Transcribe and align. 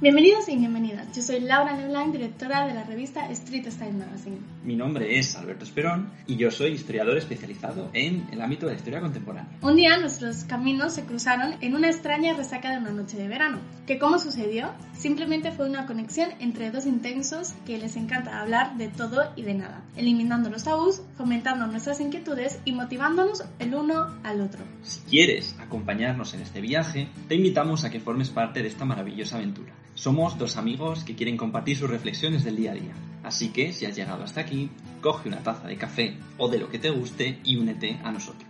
Bienvenidos 0.00 0.48
y 0.48 0.56
bienvenidas. 0.56 1.08
Yo 1.12 1.22
soy 1.22 1.40
Laura 1.40 1.76
Leblanc, 1.76 2.12
directora 2.12 2.68
de 2.68 2.72
la 2.72 2.84
revista 2.84 3.28
Street 3.32 3.66
Style 3.68 3.94
Magazine. 3.94 4.38
Mi 4.62 4.76
nombre 4.76 5.18
es 5.18 5.34
Alberto 5.34 5.64
Esperón 5.64 6.12
y 6.28 6.36
yo 6.36 6.52
soy 6.52 6.70
historiador 6.70 7.18
especializado 7.18 7.90
en 7.94 8.28
el 8.30 8.40
ámbito 8.40 8.66
de 8.66 8.74
la 8.74 8.78
historia 8.78 9.00
contemporánea. 9.00 9.58
Un 9.60 9.74
día 9.74 9.98
nuestros 9.98 10.44
caminos 10.44 10.92
se 10.92 11.04
cruzaron 11.04 11.56
en 11.62 11.74
una 11.74 11.88
extraña 11.88 12.32
resaca 12.34 12.70
de 12.70 12.78
una 12.78 12.92
noche 12.92 13.16
de 13.16 13.26
verano. 13.26 13.58
¿Que 13.88 13.98
cómo 13.98 14.20
sucedió? 14.20 14.70
Simplemente 14.92 15.50
fue 15.50 15.68
una 15.68 15.86
conexión 15.86 16.30
entre 16.38 16.70
dos 16.70 16.86
intensos 16.86 17.54
que 17.66 17.78
les 17.78 17.96
encanta 17.96 18.40
hablar 18.40 18.76
de 18.76 18.86
todo 18.86 19.32
y 19.34 19.42
de 19.42 19.54
nada, 19.54 19.82
eliminando 19.96 20.48
los 20.48 20.62
tabús, 20.62 21.02
fomentando 21.16 21.66
nuestras 21.66 22.00
inquietudes 22.00 22.60
y 22.64 22.70
motivándonos 22.70 23.42
el 23.58 23.74
uno 23.74 24.14
al 24.22 24.42
otro. 24.42 24.60
Si 24.82 25.00
quieres 25.00 25.56
acompañarnos 25.58 26.34
en 26.34 26.42
este 26.42 26.60
viaje, 26.60 27.08
te 27.26 27.34
invitamos 27.34 27.82
a 27.82 27.90
que 27.90 27.98
formes 27.98 28.30
parte 28.30 28.62
de 28.62 28.68
esta 28.68 28.84
maravillosa 28.84 29.38
aventura. 29.38 29.74
Somos 29.98 30.38
dos 30.38 30.56
amigos 30.56 31.02
que 31.02 31.16
quieren 31.16 31.36
compartir 31.36 31.76
sus 31.76 31.90
reflexiones 31.90 32.44
del 32.44 32.54
día 32.54 32.70
a 32.70 32.74
día. 32.74 32.94
Así 33.24 33.52
que 33.52 33.72
si 33.72 33.84
has 33.84 33.96
llegado 33.96 34.22
hasta 34.22 34.40
aquí, 34.40 34.70
coge 35.02 35.28
una 35.28 35.42
taza 35.42 35.66
de 35.66 35.76
café 35.76 36.16
o 36.38 36.48
de 36.48 36.60
lo 36.60 36.68
que 36.68 36.78
te 36.78 36.90
guste 36.90 37.40
y 37.42 37.56
únete 37.56 37.98
a 38.04 38.12
nosotros. 38.12 38.48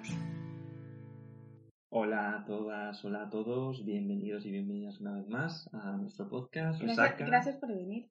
Hola 1.89 2.37
a 2.37 2.45
todas, 2.45 3.03
hola 3.03 3.23
a 3.23 3.31
todos, 3.31 3.83
bienvenidos 3.83 4.45
y 4.45 4.51
bienvenidas 4.51 5.01
una 5.01 5.15
vez 5.15 5.27
más 5.27 5.71
a 5.73 5.97
nuestro 5.97 6.29
podcast 6.29 6.83
Gracias, 6.83 6.99
Resaca. 6.99 7.25
gracias 7.25 7.57
por 7.57 7.75
venir. 7.75 8.11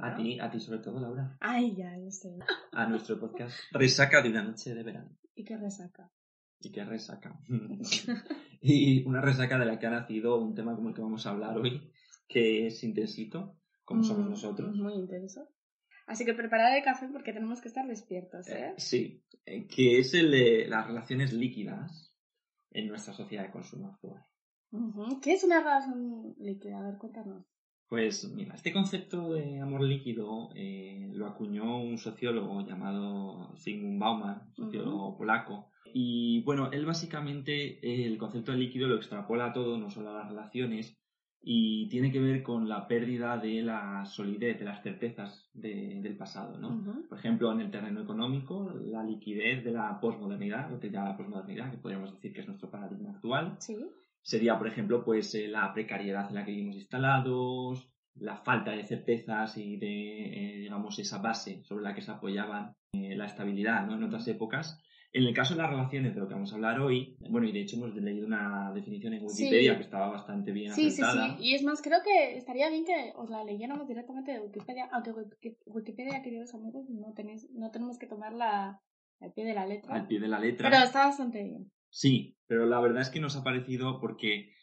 A 0.00 0.14
ti, 0.14 0.38
a 0.38 0.48
ti 0.48 0.60
sobre 0.60 0.78
todo, 0.78 1.00
Laura. 1.00 1.36
Ay, 1.40 1.74
ya 1.74 1.96
lo 1.96 2.12
sé. 2.12 2.38
A 2.70 2.86
nuestro 2.86 3.18
podcast 3.18 3.56
Resaca 3.72 4.22
de 4.22 4.28
una 4.28 4.44
noche 4.44 4.72
de 4.72 4.84
verano. 4.84 5.10
¿Y 5.34 5.42
qué 5.42 5.56
resaca? 5.56 6.12
¿Y 6.60 6.70
qué 6.70 6.84
resaca? 6.84 7.36
y 8.60 9.04
una 9.04 9.20
resaca 9.20 9.58
de 9.58 9.66
la 9.66 9.80
que 9.80 9.88
ha 9.88 9.90
nacido 9.90 10.40
un 10.40 10.54
tema 10.54 10.76
como 10.76 10.90
el 10.90 10.94
que 10.94 11.02
vamos 11.02 11.26
a 11.26 11.30
hablar 11.30 11.58
hoy, 11.58 11.90
que 12.32 12.66
es 12.66 12.82
intensito, 12.82 13.56
como 13.84 14.02
somos 14.02 14.26
Mm, 14.26 14.30
nosotros. 14.30 14.76
Muy 14.76 14.94
intenso. 14.94 15.48
Así 16.06 16.24
que 16.24 16.34
preparad 16.34 16.76
el 16.76 16.82
café 16.82 17.08
porque 17.12 17.32
tenemos 17.32 17.60
que 17.60 17.68
estar 17.68 17.86
despiertos, 17.86 18.48
¿eh? 18.48 18.68
Eh, 18.70 18.74
sí, 18.76 19.22
eh, 19.46 19.66
que 19.68 19.98
es 19.98 20.14
el 20.14 20.30
de 20.30 20.66
las 20.68 20.86
relaciones 20.86 21.32
líquidas 21.32 22.14
en 22.70 22.88
nuestra 22.88 23.12
sociedad 23.12 23.44
de 23.44 23.52
consumo 23.52 23.88
actual. 23.88 24.24
¿Qué 25.22 25.34
es 25.34 25.44
una 25.44 25.60
relación 25.60 26.34
líquida? 26.38 26.78
A 26.78 26.86
ver, 26.90 26.98
cuéntanos. 26.98 27.44
Pues 27.88 28.26
mira, 28.32 28.54
este 28.54 28.72
concepto 28.72 29.34
de 29.34 29.60
amor 29.60 29.82
líquido 29.82 30.48
eh, 30.54 31.10
lo 31.12 31.26
acuñó 31.26 31.82
un 31.82 31.98
sociólogo 31.98 32.66
llamado 32.66 33.54
Zygmunt 33.58 34.00
Bauman, 34.00 34.50
sociólogo 34.54 35.14
polaco. 35.18 35.68
Y 35.92 36.42
bueno, 36.44 36.72
él 36.72 36.86
básicamente 36.86 37.78
el 38.06 38.16
concepto 38.16 38.52
de 38.52 38.58
líquido 38.58 38.88
lo 38.88 38.96
extrapola 38.96 39.46
a 39.46 39.52
todo, 39.52 39.76
no 39.76 39.90
solo 39.90 40.08
a 40.10 40.20
las 40.20 40.28
relaciones, 40.28 40.98
y 41.44 41.88
tiene 41.88 42.12
que 42.12 42.20
ver 42.20 42.42
con 42.42 42.68
la 42.68 42.86
pérdida 42.86 43.36
de 43.36 43.62
la 43.62 44.04
solidez, 44.06 44.58
de 44.60 44.64
las 44.64 44.82
certezas 44.82 45.50
de- 45.54 46.00
del 46.00 46.16
pasado, 46.16 46.56
¿no? 46.58 46.68
Por 47.08 47.18
ejemplo, 47.18 47.50
en 47.52 47.60
el 47.60 47.70
terreno 47.70 48.00
económico, 48.00 48.72
la 48.84 49.02
liquidez 49.02 49.64
de 49.64 49.72
la 49.72 49.98
posmodernidad, 50.00 50.70
lo 50.70 50.78
que 50.78 50.90
llama 50.90 51.10
la 51.10 51.16
posmodernidad, 51.16 51.70
que 51.72 51.78
podríamos 51.78 52.12
decir 52.14 52.32
que 52.32 52.42
es 52.42 52.46
nuestro 52.46 52.70
paradigma 52.70 53.10
actual, 53.10 53.56
Sí. 53.58 53.76
sería, 54.22 54.56
por 54.56 54.68
ejemplo, 54.68 55.04
pues 55.04 55.34
eh, 55.34 55.48
la 55.48 55.72
precariedad 55.74 56.28
en 56.28 56.34
la 56.36 56.44
que 56.44 56.52
vivimos 56.52 56.76
instalados, 56.76 57.88
la 58.14 58.36
falta 58.36 58.70
de 58.72 58.84
certezas 58.84 59.56
y 59.58 59.78
de, 59.78 60.54
eh, 60.54 60.58
digamos, 60.60 60.98
esa 60.98 61.18
base 61.18 61.62
sobre 61.64 61.82
la 61.82 61.94
que 61.94 62.02
se 62.02 62.10
apoyaban 62.12 62.74
eh, 62.92 63.16
la 63.16 63.24
estabilidad, 63.26 63.86
¿no? 63.86 63.94
En 63.94 64.04
otras 64.04 64.28
épocas. 64.28 64.78
En 65.14 65.24
el 65.24 65.34
caso 65.34 65.54
de 65.54 65.60
las 65.60 65.70
relaciones 65.70 66.14
de 66.14 66.20
lo 66.20 66.26
que 66.26 66.32
vamos 66.34 66.52
a 66.52 66.54
hablar 66.54 66.80
hoy, 66.80 67.16
bueno, 67.28 67.46
y 67.46 67.52
de 67.52 67.60
hecho 67.60 67.76
hemos 67.76 67.94
leído 67.94 68.26
una 68.26 68.72
definición 68.74 69.12
en 69.12 69.24
Wikipedia 69.24 69.72
Sí. 69.72 69.76
que 69.76 69.82
estaba 69.84 70.08
bastante 70.08 70.52
bien 70.52 70.72
Sí, 70.72 70.90
sí, 70.90 71.02
acertada. 71.02 71.36
sí. 71.36 71.44
Y 71.44 71.54
es 71.54 71.62
más, 71.62 71.82
creo 71.82 71.98
que 72.02 72.36
estaría 72.38 72.70
bien 72.70 72.86
que 72.86 73.12
os 73.16 73.28
la 73.28 73.44
leyéramos 73.44 73.86
directamente 73.86 74.32
de 74.32 74.40
Wikipedia, 74.40 74.88
aunque 74.90 75.10
Wiki- 75.12 75.58
Wikipedia, 75.66 76.22
queridos 76.22 76.54
amigos, 76.54 76.88
no, 76.88 77.12
tenéis, 77.12 77.46
no 77.52 77.70
tenemos 77.70 77.98
que 77.98 78.06
tomarla 78.06 78.80
al 79.20 79.32
pie 79.34 79.44
de 79.44 79.52
la 79.54 79.66
letra. 79.66 79.94
Al 79.94 80.06
pie 80.06 80.18
de 80.18 80.28
la 80.28 80.38
letra. 80.40 80.70
Pero 80.70 80.82
está 80.82 81.04
bastante 81.06 81.42
bien. 81.44 81.70
Sí, 81.90 82.38
pero 82.46 82.64
la 82.64 82.80
verdad 82.80 83.02
es 83.02 83.10
que 83.10 83.20
nos 83.20 83.36
ha 83.36 83.44
parecido 83.44 84.00
porque 84.00 84.54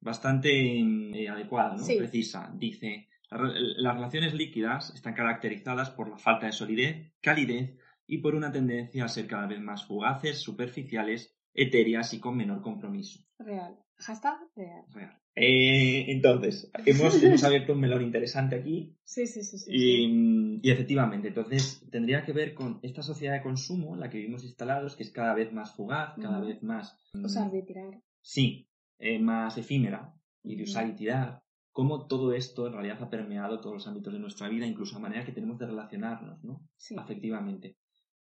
bastante 0.00 0.80
eh, 0.80 1.28
adecuada, 1.28 1.76
¿no? 1.76 1.82
Sí. 1.82 1.96
Precisa. 1.98 2.50
Dice, 2.56 3.08
"La 3.30 3.36
re- 3.38 3.52
las 3.76 3.94
relaciones 3.94 4.32
líquidas 4.34 4.94
están 4.94 5.12
caracterizadas 5.14 5.90
por 5.90 6.08
la 6.08 6.16
falta 6.18 6.46
de 6.46 6.52
solidez, 6.52 7.12
calidez 7.20 7.76
y 8.08 8.18
por 8.18 8.34
una 8.34 8.50
tendencia 8.50 9.04
a 9.04 9.08
ser 9.08 9.26
cada 9.28 9.46
vez 9.46 9.60
más 9.60 9.84
fugaces, 9.86 10.38
superficiales, 10.40 11.36
etéreas 11.54 12.12
y 12.14 12.20
con 12.20 12.36
menor 12.36 12.62
compromiso. 12.62 13.20
Real. 13.38 13.76
Hashtag 13.98 14.38
real. 14.56 14.84
Real. 14.92 15.18
Eh, 15.34 16.06
entonces, 16.08 16.70
hemos, 16.86 17.14
hemos 17.22 17.44
abierto 17.44 17.74
un 17.74 17.80
melón 17.80 18.02
interesante 18.02 18.56
aquí 18.56 18.96
Sí, 19.04 19.26
sí, 19.26 19.42
sí. 19.42 19.58
sí, 19.58 19.70
y, 19.72 20.06
sí. 20.06 20.60
y 20.62 20.70
efectivamente, 20.70 21.28
entonces 21.28 21.84
tendría 21.90 22.24
que 22.24 22.32
ver 22.32 22.54
con 22.54 22.80
esta 22.82 23.02
sociedad 23.02 23.34
de 23.34 23.42
consumo 23.42 23.94
en 23.94 24.00
la 24.00 24.08
que 24.10 24.18
vivimos 24.18 24.44
instalados, 24.44 24.96
que 24.96 25.02
es 25.02 25.10
cada 25.10 25.34
vez 25.34 25.52
más 25.52 25.74
fugaz, 25.74 26.14
cada 26.20 26.40
vez 26.40 26.62
más... 26.62 26.96
mm, 27.12 27.24
Usar 27.24 27.50
de 27.50 27.62
tirar. 27.62 28.02
Sí, 28.22 28.68
eh, 28.98 29.18
más 29.18 29.58
efímera 29.58 30.14
y 30.42 30.56
de 30.56 30.62
usar 30.62 30.88
y 30.88 30.94
tirar. 30.94 31.42
Cómo 31.72 32.06
todo 32.06 32.32
esto 32.32 32.66
en 32.66 32.72
realidad 32.72 33.02
ha 33.02 33.10
permeado 33.10 33.60
todos 33.60 33.74
los 33.74 33.86
ámbitos 33.86 34.12
de 34.12 34.18
nuestra 34.18 34.48
vida, 34.48 34.66
incluso 34.66 34.94
la 34.94 35.00
manera 35.00 35.24
que 35.24 35.32
tenemos 35.32 35.58
de 35.58 35.66
relacionarnos, 35.66 36.42
¿no? 36.42 36.66
Sí. 36.76 36.96
Afectivamente. 36.98 37.76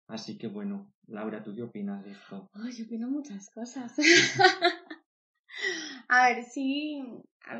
Así 0.07 0.37
que 0.37 0.47
bueno, 0.47 0.93
Laura, 1.07 1.43
¿tú 1.43 1.55
qué 1.55 1.63
opinas 1.63 2.03
de 2.03 2.11
esto? 2.11 2.49
Ay, 2.53 2.71
yo 2.71 2.85
opino 2.85 3.09
muchas 3.09 3.49
cosas. 3.49 3.95
a 6.09 6.29
ver, 6.29 6.43
sí. 6.43 7.03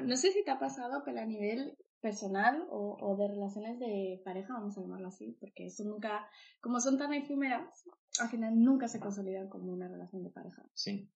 No 0.04 0.16
sé 0.16 0.32
si 0.32 0.44
te 0.44 0.52
ha 0.52 0.60
pasado, 0.60 1.02
pero 1.04 1.20
a 1.20 1.26
nivel 1.26 1.76
personal 2.02 2.64
o, 2.70 2.98
o 3.02 3.16
de 3.18 3.28
relaciones 3.28 3.80
de 3.80 4.22
pareja, 4.24 4.54
vamos 4.54 4.78
a 4.78 4.82
llamarlo 4.82 5.08
así, 5.08 5.36
porque 5.40 5.66
eso 5.66 5.84
nunca, 5.84 6.28
como 6.62 6.80
son 6.80 7.00
tan 7.00 7.14
efímeras, 7.14 7.84
al 8.20 8.30
final 8.30 8.62
nunca 8.62 8.88
se 8.88 9.00
consolidan 9.00 9.50
como 9.50 9.72
una 9.72 9.88
relación 9.88 10.24
de 10.24 10.30
pareja. 10.30 10.64
Sí, 10.74 11.10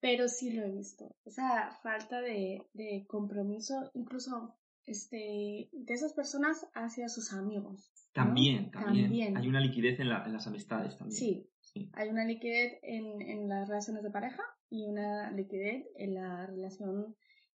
Pero 0.00 0.28
sí 0.28 0.52
lo 0.52 0.64
he 0.64 0.70
visto. 0.70 1.16
Esa 1.24 1.70
falta 1.82 2.20
de, 2.20 2.62
de 2.74 3.06
compromiso, 3.08 3.90
incluso 3.94 4.54
este, 4.86 5.68
de 5.72 5.94
esas 5.94 6.12
personas 6.12 6.66
hacia 6.74 7.08
sus 7.08 7.32
amigos. 7.32 7.90
¿no? 8.16 8.22
también, 8.22 8.70
también. 8.70 9.36
Hay 9.36 9.48
una 9.48 9.60
liquidez 9.60 9.98
en, 10.00 10.08
la- 10.08 10.24
en 10.24 10.32
las 10.32 10.46
amistades 10.46 10.96
también. 10.96 11.18
Sí, 11.18 11.50
Sí, 11.60 11.90
hay 11.94 12.08
una 12.10 12.24
liquidez 12.24 12.78
en, 12.82 13.20
en 13.22 13.48
las 13.48 13.66
relaciones 13.68 14.02
de 14.04 14.10
pareja 14.10 14.42
y 14.70 14.84
una 14.86 15.30
liquidez 15.32 15.86
en 15.96 16.14
la 16.14 16.46
relación 16.46 17.16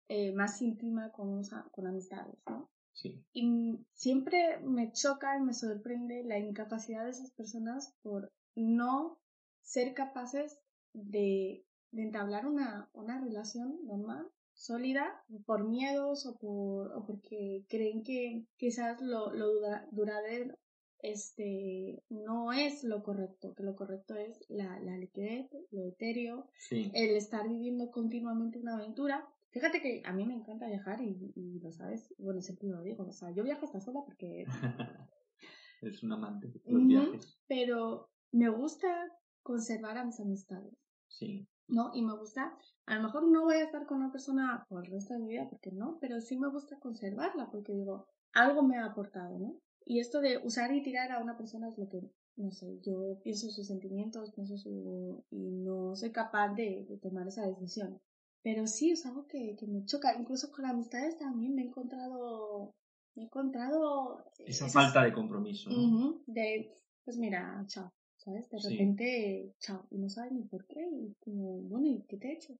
eh, 0.09 0.33
más 0.33 0.63
íntima 0.63 1.11
con, 1.11 1.43
con 1.73 1.87
amistades, 1.87 2.37
¿no? 2.49 2.71
sí. 2.93 3.23
Y 3.35 3.85
siempre 3.93 4.59
me 4.63 4.93
choca 4.93 5.37
y 5.37 5.43
me 5.43 5.53
sorprende 5.53 6.23
la 6.25 6.39
incapacidad 6.39 7.05
de 7.05 7.11
esas 7.11 7.31
personas 7.33 7.95
por 8.03 8.33
no 8.55 9.19
ser 9.61 9.93
capaces 9.93 10.59
de, 10.95 11.67
de 11.91 12.03
entablar 12.03 12.47
una, 12.47 12.89
una 12.95 13.21
relación 13.21 13.85
normal, 13.85 14.27
sólida, 14.57 15.25
por 15.45 15.69
miedos 15.69 16.27
o, 16.27 16.37
por, 16.39 16.93
o 16.97 17.05
porque 17.07 17.65
creen 17.69 18.03
que 18.03 18.47
quizás 18.57 19.01
lo, 19.01 19.33
lo 19.33 19.53
dura- 19.53 19.87
duradero 19.93 20.55
este, 21.03 22.03
no 22.09 22.53
es 22.53 22.83
lo 22.83 23.03
correcto, 23.03 23.55
que 23.55 23.63
lo 23.63 23.77
correcto 23.77 24.17
es 24.17 24.45
la, 24.49 24.81
la 24.81 24.97
liquidez, 24.97 25.47
lo 25.71 25.85
etéreo, 25.87 26.49
Sí, 26.59 26.91
el 26.95 27.11
estar 27.17 27.49
viviendo 27.49 27.91
continuamente 27.91 28.59
una 28.59 28.75
aventura. 28.75 29.25
Fíjate 29.51 29.81
que 29.81 30.03
a 30.05 30.13
mí 30.13 30.27
me 30.27 30.35
encanta 30.35 30.67
viajar 30.67 31.01
y, 31.03 31.33
y 31.35 31.61
lo 31.61 31.71
sabes, 31.71 32.13
bueno, 32.19 32.41
siempre 32.41 32.69
lo 32.69 32.83
digo, 32.83 33.05
o 33.05 33.13
sea, 33.13 33.31
yo 33.31 33.45
viajo 33.45 33.67
hasta 33.67 33.81
sola 33.81 34.01
porque... 34.05 34.45
es 35.83 36.03
un 36.03 36.13
amante 36.13 36.49
de 36.49 36.61
los 36.73 36.87
viajes. 36.87 37.39
pero 37.47 38.09
me 38.33 38.49
gusta 38.49 38.89
conservar 39.43 39.99
a 39.99 40.05
mis 40.05 40.19
amistades, 40.19 40.75
Sí, 41.09 41.47
¿no? 41.69 41.91
Y 41.95 42.03
me 42.03 42.17
gusta, 42.17 42.57
a 42.87 42.97
lo 42.97 43.03
mejor 43.03 43.29
no 43.29 43.45
voy 43.45 43.57
a 43.57 43.65
estar 43.65 43.87
con 43.87 43.99
una 43.99 44.13
persona 44.13 44.65
por 44.69 44.85
el 44.85 44.93
resto 44.93 45.15
de 45.15 45.21
mi 45.21 45.29
vida, 45.29 45.49
porque 45.49 45.73
no, 45.73 45.99
pero 46.01 46.21
sí 46.21 46.39
me 46.39 46.49
gusta 46.49 46.79
conservarla, 46.79 47.51
porque 47.51 47.73
digo, 47.73 48.07
algo 48.33 48.63
me 48.63 48.79
ha 48.79 48.87
aportado, 48.87 49.39
¿no? 49.39 49.57
Y 49.85 50.01
esto 50.01 50.21
de 50.21 50.39
usar 50.39 50.73
y 50.75 50.83
tirar 50.83 51.13
a 51.13 51.21
una 51.21 51.37
persona 51.37 51.69
es 51.69 51.79
lo 51.79 51.89
que, 51.89 52.01
no 52.37 52.51
sé, 52.51 52.81
yo 52.83 53.19
pienso 53.23 53.51
sus 53.51 53.67
sentimientos, 53.67 54.33
pienso 54.33 54.59
su... 54.59 55.25
y 55.31 55.51
no 55.51 55.95
soy 55.95 56.11
capaz 56.11 56.55
de, 56.55 56.85
de 56.89 56.99
tomar 56.99 57.29
esa 57.29 57.47
decisión. 57.47 58.01
Pero 58.43 58.67
sí, 58.67 58.91
es 58.91 59.07
algo 59.07 59.27
que, 59.27 59.57
que 59.57 59.67
me 59.67 59.85
choca. 59.85 60.17
Incluso 60.17 60.51
con 60.53 60.67
amistades 60.67 61.17
también 61.19 61.55
me 61.55 61.63
he 61.63 61.67
encontrado, 61.67 62.75
me 63.15 63.23
he 63.23 63.27
encontrado... 63.27 64.25
Esa 64.45 64.69
falta 64.69 65.03
de 65.03 65.13
compromiso. 65.13 65.71
De, 66.27 66.73
pues 67.05 67.17
mira, 67.17 67.65
chao, 67.67 67.93
¿sabes? 68.27 68.51
De 68.51 68.59
Sí. 68.59 68.71
repente, 68.71 69.55
chao, 69.61 69.87
y 69.91 69.99
no 69.99 70.09
sabes 70.09 70.33
ni 70.33 70.43
por 70.43 70.67
qué, 70.67 70.81
y 70.85 71.15
como, 71.21 71.63
bueno, 71.63 71.87
¿y 71.87 72.03
qué 72.09 72.17
te 72.19 72.29
he 72.29 72.33
hecho? 72.35 72.55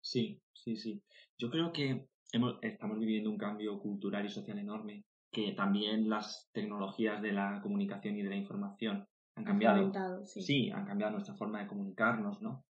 Sí, 0.00 0.40
sí, 0.52 0.76
sí. 0.76 1.00
Yo 1.38 1.48
creo 1.48 1.72
que 1.72 2.06
hemos, 2.32 2.58
estamos 2.62 2.98
viviendo 2.98 3.30
un 3.30 3.38
cambio 3.38 3.78
cultural 3.78 4.26
y 4.26 4.30
social 4.30 4.58
enorme, 4.58 5.04
que 5.30 5.52
también 5.52 6.10
las 6.10 6.50
tecnologías 6.52 7.22
de 7.22 7.32
la 7.32 7.60
comunicación 7.62 8.18
y 8.18 8.22
de 8.22 8.30
la 8.30 8.36
información 8.36 9.06
han 9.36 9.44
cambiado. 9.44 9.92
Sí. 10.24 10.42
Sí, 10.42 10.70
han 10.70 10.84
cambiado 10.84 11.12
nuestra 11.12 11.36
forma 11.36 11.60
de 11.60 11.68
comunicarnos, 11.68 12.42
¿no? 12.42 12.64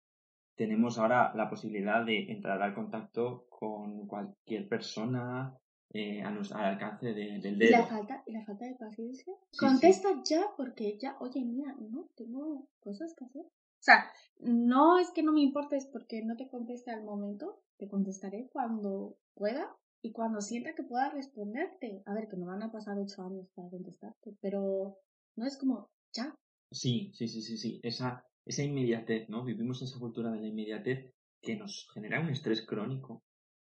Tenemos 0.58 0.98
ahora 0.98 1.32
la 1.36 1.50
posibilidad 1.50 2.04
de 2.04 2.32
entrar 2.32 2.62
al 2.62 2.74
contacto 2.74 3.46
con 3.50 4.08
cualquier 4.08 4.68
persona 4.68 5.56
eh, 5.92 6.22
a 6.22 6.30
nuestro, 6.32 6.58
al 6.58 6.66
alcance 6.66 7.14
de- 7.14 7.40
del 7.40 7.56
Y 7.56 7.58
dedo. 7.58 7.72
la 7.72 7.86
falta, 7.88 8.24
y 8.26 8.32
la 8.32 8.46
falta 8.46 8.66
de 8.66 8.76
paciencia. 8.76 9.34
Sí, 9.52 9.58
Contesta 9.60 10.10
ya 10.24 10.46
porque 10.58 10.98
ya, 11.00 11.18
oye, 11.20 11.44
mira, 11.44 11.76
no, 11.80 12.08
tengo 12.16 12.68
cosas 12.80 13.14
que 13.16 13.26
hacer. 13.26 13.42
O 13.44 13.82
sea, 13.82 14.12
no 14.40 15.00
es 15.00 15.10
que 15.12 15.24
no 15.24 15.32
me 15.32 15.42
importes 15.42 15.88
porque 15.88 16.22
no 16.24 16.36
te 16.36 16.48
conteste 16.48 16.92
al 16.92 17.04
momento, 17.04 17.62
te 17.78 17.88
contestaré 17.88 18.50
cuando 18.52 19.18
pueda 19.34 19.76
y 20.02 20.12
cuando 20.12 20.42
sienta 20.42 20.76
que 20.76 20.84
pueda 20.84 21.10
responderte. 21.10 22.04
A 22.06 22.14
ver, 22.14 22.28
que 22.28 22.38
no 22.38 22.46
van 22.46 22.62
a 22.64 22.72
pasar 22.72 22.98
ocho 23.00 23.24
años 23.24 23.48
para 23.56 23.70
contestarte, 23.70 24.36
pero 24.42 24.98
no 25.36 25.46
es 25.46 25.58
como, 25.58 25.90
ya, 26.14 26.36
Sí, 26.72 27.12
sí, 27.16 27.28
sí, 27.28 27.42
sí, 27.42 27.58
sí. 27.58 27.80
Esa, 27.82 28.24
esa 28.46 28.64
inmediatez, 28.64 29.28
¿no? 29.30 29.44
Vivimos 29.44 29.82
esa 29.82 29.98
cultura 30.00 30.32
de 30.32 30.40
la 30.42 30.48
inmediatez 30.48 31.12
que 31.42 31.56
nos 31.56 31.88
genera 31.94 32.20
un 32.20 32.30
estrés 32.30 32.62
crónico. 32.66 33.24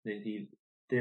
Es 0.05 0.17
decir, 0.19 0.51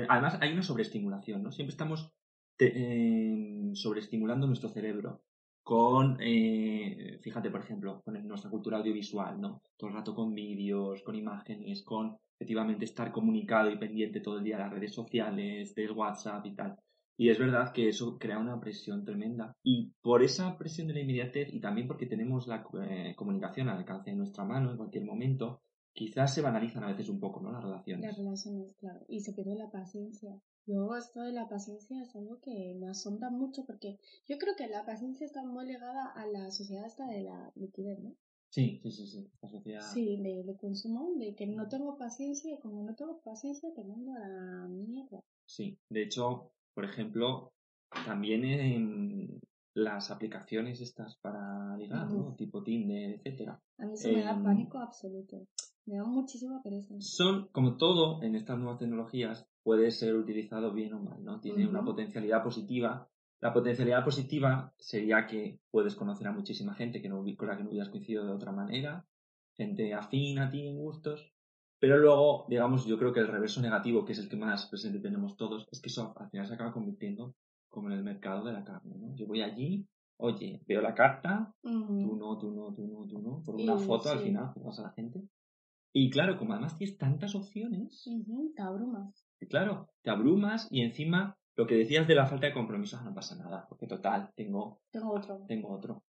además 0.08 0.38
hay 0.42 0.54
una 0.54 0.64
sobreestimulación, 0.64 1.44
¿no? 1.44 1.52
Siempre 1.52 1.72
estamos 1.72 2.12
eh, 2.60 3.72
sobreestimulando 3.74 4.48
nuestro 4.48 4.70
cerebro 4.70 5.24
con, 5.64 6.18
eh, 6.20 7.20
fíjate, 7.22 7.50
por 7.50 7.62
ejemplo, 7.62 8.02
con 8.04 8.28
nuestra 8.28 8.50
cultura 8.50 8.78
audiovisual, 8.78 9.40
¿no? 9.40 9.62
Todo 9.78 9.90
el 9.90 9.96
rato 9.96 10.16
con 10.16 10.34
vídeos, 10.34 11.02
con 11.04 11.16
imágenes, 11.16 11.84
con 11.84 12.18
efectivamente 12.36 12.86
estar 12.86 13.12
comunicado 13.12 13.70
y 13.70 13.78
pendiente 13.78 14.20
todo 14.20 14.40
el 14.40 14.44
día 14.44 14.58
de 14.58 14.64
las 14.64 14.74
redes 14.74 14.94
sociales, 14.94 15.76
del 15.76 15.92
WhatsApp 15.92 16.46
y 16.46 16.56
tal. 16.56 16.76
Y 17.18 17.30
es 17.30 17.38
verdad 17.38 17.72
que 17.72 17.88
eso 17.88 18.18
crea 18.18 18.40
una 18.40 18.60
presión 18.60 19.06
tremenda. 19.06 19.56
Y 19.64 19.92
por 20.02 20.24
esa 20.24 20.58
presión 20.58 20.88
de 20.88 20.96
la 20.96 21.02
inmediatez 21.02 21.54
y 21.54 21.60
también 21.60 21.88
porque 21.88 22.08
tenemos 22.08 22.48
la 22.48 22.66
eh, 22.84 23.14
comunicación 23.16 23.70
al 23.70 23.78
alcance 23.78 24.10
de 24.10 24.16
nuestra 24.18 24.44
mano 24.44 24.72
en 24.72 24.78
cualquier 24.78 25.06
momento, 25.06 25.62
quizás 25.94 26.34
se 26.34 26.42
banalizan 26.42 26.84
a 26.84 26.88
veces 26.88 27.10
un 27.10 27.20
poco, 27.20 27.40
¿no? 27.42 27.52
Las 27.52 27.64
relaciones. 27.64 28.06
las 28.06 28.18
relaciones, 28.18 28.74
claro, 28.76 29.06
y 29.08 29.22
se 29.22 29.34
pierde 29.34 29.56
la 29.56 29.70
paciencia. 29.70 30.40
Luego 30.68 30.96
esto 30.96 31.22
de 31.22 31.32
la 31.32 31.50
paciencia 31.50 32.02
es 32.02 32.16
algo 32.16 32.40
que 32.40 32.76
me 32.80 32.88
asombra 32.90 33.30
mucho 33.30 33.66
porque 33.66 34.00
yo 34.28 34.38
creo 34.38 34.56
que 34.56 34.68
la 34.68 34.86
paciencia 34.86 35.26
está 35.26 35.44
muy 35.44 35.66
ligada 35.66 36.06
a 36.16 36.26
la 36.28 36.52
sociedad 36.52 36.86
esta 36.86 37.08
de 37.08 37.24
la 37.24 37.52
liquidez, 37.56 38.00
¿no? 38.00 38.16
Sí, 38.50 38.80
sí, 38.84 38.92
sí, 38.92 39.08
sí. 39.08 39.32
La 39.42 39.50
sociedad. 39.50 39.82
Sí, 39.94 40.18
de, 40.22 40.44
de 40.44 40.58
consumo, 40.58 41.14
de 41.18 41.34
que 41.36 41.48
no 41.48 41.68
tengo 41.68 41.98
paciencia 41.98 42.54
y 42.54 42.60
como 42.60 42.84
no 42.84 42.94
tengo 42.96 43.22
paciencia 43.22 43.74
te 43.74 43.84
mando 43.84 44.12
a 44.14 44.28
la 44.28 44.68
mierda. 44.68 45.24
Sí. 45.46 45.78
De 45.90 46.04
hecho, 46.04 46.52
por 46.74 46.86
ejemplo, 46.86 47.54
también 48.06 48.44
en 48.46 49.40
las 49.74 50.12
aplicaciones 50.12 50.82
estas 50.82 51.16
para 51.18 51.76
ligar, 51.78 52.10
¿no? 52.12 52.36
Tipo 52.36 52.62
Tinder, 52.62 53.12
etcétera. 53.14 53.60
A 53.78 53.86
mí 53.86 53.94
eso 53.94 54.10
me 54.12 54.22
da 54.22 54.32
Em, 54.32 54.44
pánico 54.44 54.78
absoluto. 54.80 55.48
Me 55.86 55.98
da 55.98 56.04
muchísima 56.04 56.62
pereza. 56.62 56.94
son, 57.00 57.48
como 57.52 57.78
todo 57.78 58.22
en 58.24 58.36
estas 58.36 58.58
nuevas 58.58 58.80
tecnologías, 58.80 59.48
puede 59.64 59.92
ser 59.92 60.16
utilizado 60.16 60.72
bien 60.74 60.94
o 60.94 61.00
mal, 61.02 61.24
¿no? 61.24 61.40
Tiene 61.40 61.68
una 61.68 61.80
Ujú. 61.80 61.90
potencialidad 61.90 62.44
positiva. 62.44 63.08
La 63.40 63.54
potencialidad 63.54 64.04
positiva 64.04 64.74
sería 64.78 65.26
que 65.26 65.60
puedes 65.72 65.96
conocer 65.96 66.28
a 66.28 66.32
muchísima 66.32 66.76
gente 66.76 67.02
que 67.02 67.10
no, 67.10 67.24
con 67.36 67.48
la 67.48 67.58
que 67.58 67.64
no 67.64 67.70
hubieras 67.70 67.90
coincidido 67.90 68.26
de 68.26 68.34
otra 68.34 68.52
manera, 68.52 69.06
gente 69.56 69.94
afín 69.94 70.40
a 70.40 70.50
ti 70.50 70.68
en 70.68 70.78
gustos, 70.78 71.34
pero 71.80 71.98
luego, 71.98 72.46
digamos, 72.48 72.86
yo 72.86 72.98
creo 73.00 73.12
que 73.12 73.20
el 73.22 73.28
reverso 73.28 73.60
negativo, 73.60 74.06
que 74.06 74.14
es 74.14 74.20
el 74.20 74.30
que 74.30 74.36
más 74.36 74.68
presente 74.68 75.00
tenemos 75.00 75.36
todos, 75.36 75.68
es 75.72 75.82
que 75.82 75.90
eso 75.90 76.14
al 76.16 76.30
final 76.30 76.48
se 76.48 76.54
acaba 76.54 76.72
convirtiendo 76.72 77.34
como 77.70 77.88
en 77.90 77.94
el 77.98 78.04
mercado 78.04 78.44
de 78.46 78.54
la 78.54 78.64
carne, 78.64 78.96
¿no? 79.00 79.16
Yo 79.16 79.26
voy 79.26 79.42
allí, 79.42 79.88
oye, 80.18 80.62
veo 80.68 80.82
la 80.82 80.94
carta, 80.94 81.56
tú 81.64 81.70
Ujú. 81.70 82.16
no, 82.18 82.38
tú 82.38 82.52
no, 82.52 82.72
tú 82.76 82.86
no, 82.88 83.08
tú 83.08 83.20
no, 83.20 83.42
por 83.44 83.56
una 83.56 83.76
Y 83.78 83.80
foto 83.80 84.10
al 84.12 84.20
sí. 84.20 84.26
final 84.26 84.54
juegas 84.54 84.78
a 84.80 84.84
la 84.84 84.90
gente. 84.92 85.24
Y 85.94 86.10
claro, 86.10 86.38
como 86.38 86.54
además 86.54 86.78
tienes 86.78 86.98
tantas 86.98 87.36
opciones, 87.36 88.08
te 88.56 88.62
abrumas. 88.62 89.26
y 89.40 89.48
claro, 89.48 89.90
te 90.02 90.10
abrumas 90.10 90.68
y 90.72 90.82
encima 90.82 91.36
lo 91.58 91.68
que 91.68 91.76
decías 91.76 92.08
de 92.08 92.16
la 92.16 92.28
falta 92.28 92.48
de 92.48 92.54
compromiso, 92.54 92.98
ah, 93.00 93.04
no 93.04 93.14
pasa 93.14 93.36
nada, 93.36 93.66
porque 93.68 93.88
total, 93.88 94.32
tengo, 94.36 94.82
Tengo 94.90 95.14
otro. 95.14 95.46
tengo 95.48 95.70
otro, 95.70 96.04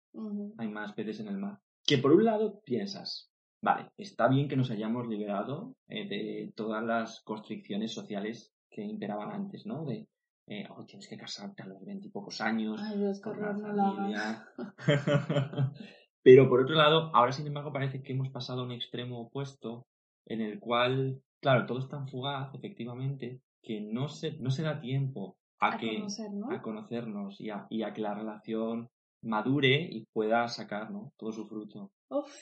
hay 0.59 0.69
más 0.69 0.93
peces 0.93 1.21
en 1.21 1.29
el 1.29 1.39
mar. 1.39 1.59
Que 1.85 1.99
por 1.99 2.13
un 2.13 2.25
lado 2.25 2.61
piensas, 2.65 3.33
vale, 3.61 3.91
está 3.97 4.29
bien 4.29 4.49
que 4.49 4.57
nos 4.57 4.71
hayamos 4.71 5.09
liberado 5.09 5.75
eh, 5.89 6.07
de 6.09 6.53
todas 6.55 6.85
las 6.85 7.21
constricciones 7.25 7.93
sociales 7.93 8.55
que 8.71 8.83
imperaban 8.83 9.33
antes, 9.33 9.67
¿no? 9.67 9.85
De, 9.85 10.07
eh, 10.47 10.67
oh, 10.71 10.85
tienes 10.85 11.09
que 11.09 11.17
casarte 11.17 11.63
a 11.63 11.67
los 11.67 11.85
veintipocos 11.85 12.41
años, 12.41 12.81
Ay, 12.83 12.99
Dios, 12.99 13.21
con 13.21 13.33
horror, 13.43 13.59
no. 13.59 14.15
Pero 16.23 16.49
por 16.49 16.61
otro 16.61 16.75
lado, 16.77 17.11
ahora 17.15 17.33
sin 17.33 17.47
embargo 17.47 17.73
parece 17.73 18.03
que 18.03 18.13
hemos 18.13 18.31
pasado 18.31 18.63
a 18.63 18.65
un 18.65 18.73
extremo 18.73 19.21
opuesto 19.21 19.87
en 20.27 20.41
el 20.41 20.61
cual, 20.61 21.21
claro, 21.41 21.67
todo 21.67 21.81
es 21.81 21.89
tan 21.89 22.09
fugaz, 22.09 22.55
efectivamente, 22.55 23.41
que 23.63 23.81
no 23.81 24.09
se, 24.09 24.33
no 24.39 24.51
se 24.51 24.63
da 24.63 24.81
tiempo 24.81 25.37
a, 25.59 25.75
A 25.75 25.79
que, 25.79 25.97
conocer, 25.97 26.33
¿no? 26.33 26.51
a 26.51 26.63
conocernos 26.63 27.41
y 27.41 27.51
a, 27.51 27.67
y 27.71 27.83
a 27.83 27.93
que 27.93 28.03
la 28.03 28.15
relación 28.15 28.89
madure 29.23 29.89
y 29.91 30.05
pueda 30.13 30.49
sacar 30.49 30.91
¿no? 30.91 31.13
todo 31.17 31.33
su 31.33 31.47
fruto. 31.47 31.93
Uf, 32.09 32.33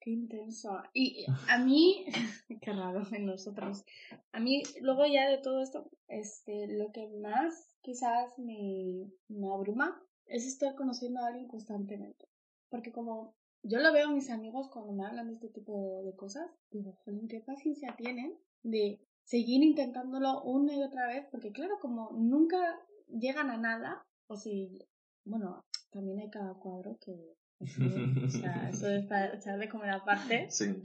qué 0.00 0.10
intenso. 0.10 0.82
Y 0.94 1.26
a 1.48 1.58
mí, 1.58 2.04
qué 2.62 2.72
raro 2.72 3.02
en 3.12 3.26
nosotros. 3.26 3.84
A 4.32 4.40
mí, 4.40 4.62
luego 4.80 5.06
ya 5.06 5.28
de 5.28 5.38
todo 5.38 5.62
esto, 5.62 5.90
este, 6.08 6.68
lo 6.78 6.92
que 6.92 7.08
más 7.20 7.76
quizás 7.82 8.38
me, 8.38 9.10
me 9.28 9.52
abruma 9.52 10.00
es 10.26 10.46
estar 10.46 10.74
conociendo 10.74 11.20
a 11.20 11.28
alguien 11.28 11.48
constantemente. 11.48 12.28
Porque 12.70 12.92
como 12.92 13.34
yo 13.62 13.78
lo 13.80 13.92
veo 13.92 14.08
a 14.08 14.12
mis 14.12 14.30
amigos 14.30 14.68
cuando 14.70 14.92
me 14.92 15.04
hablan 15.06 15.28
de 15.28 15.34
este 15.34 15.48
tipo 15.48 16.02
de 16.04 16.14
cosas, 16.14 16.50
digo, 16.70 16.92
jolín, 17.04 17.28
qué 17.28 17.40
paciencia 17.40 17.94
tienen 17.96 18.36
de 18.62 19.00
seguir 19.24 19.62
intentándolo 19.62 20.42
una 20.42 20.74
y 20.74 20.82
otra 20.82 21.06
vez, 21.08 21.26
porque 21.30 21.50
claro, 21.52 21.78
como 21.80 22.10
nunca 22.12 22.78
llegan 23.08 23.50
a 23.50 23.56
nada, 23.56 24.04
o 24.28 24.36
si, 24.36 24.78
bueno, 25.24 25.64
también 25.90 26.20
hay 26.20 26.30
cada 26.30 26.54
cuadro 26.54 26.96
que, 27.00 27.34
o 28.24 28.28
sea, 28.28 28.68
eso 28.70 28.88
es 28.88 29.06
para 29.06 29.34
echar 29.34 29.58
de 29.58 29.68
comer 29.68 29.90
aparte, 29.90 30.48
Sí. 30.50 30.80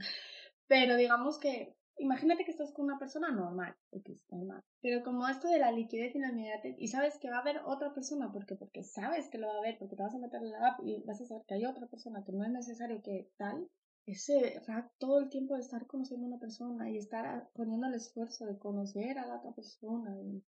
pero 0.66 0.96
digamos 0.96 1.38
que, 1.38 1.74
imagínate 2.02 2.44
que 2.44 2.50
estás 2.50 2.72
con 2.72 2.84
una 2.86 2.98
persona 2.98 3.30
normal, 3.30 3.74
X, 3.92 4.26
normal. 4.30 4.62
Pero 4.80 5.02
como 5.02 5.28
esto 5.28 5.48
de 5.48 5.58
la 5.58 5.72
liquidez 5.72 6.14
y 6.14 6.18
la 6.18 6.30
inmediatez, 6.30 6.76
y 6.78 6.88
sabes 6.88 7.18
que 7.18 7.30
va 7.30 7.36
a 7.38 7.40
haber 7.40 7.60
otra 7.64 7.94
persona, 7.94 8.30
porque 8.32 8.56
porque 8.56 8.82
sabes 8.82 9.28
que 9.30 9.38
lo 9.38 9.46
va 9.46 9.54
a 9.54 9.58
haber, 9.58 9.78
porque 9.78 9.96
te 9.96 10.02
vas 10.02 10.14
a 10.14 10.18
meter 10.18 10.42
en 10.42 10.50
la 10.50 10.68
app 10.68 10.80
y 10.84 11.02
vas 11.04 11.20
a 11.20 11.26
saber 11.26 11.44
que 11.46 11.54
hay 11.54 11.64
otra 11.64 11.86
persona, 11.86 12.24
que 12.24 12.32
no 12.32 12.44
es 12.44 12.50
necesario 12.50 13.00
que 13.02 13.30
tal, 13.36 13.68
ese 14.06 14.60
rato 14.66 14.90
todo 14.98 15.20
el 15.20 15.28
tiempo 15.28 15.54
de 15.54 15.60
estar 15.60 15.86
conociendo 15.86 16.26
a 16.26 16.30
una 16.30 16.40
persona 16.40 16.90
y 16.90 16.98
estar 16.98 17.48
poniendo 17.54 17.86
el 17.86 17.94
esfuerzo 17.94 18.46
de 18.46 18.58
conocer 18.58 19.18
a 19.18 19.26
la 19.26 19.36
otra 19.36 19.52
persona, 19.52 20.20
y 20.20 20.42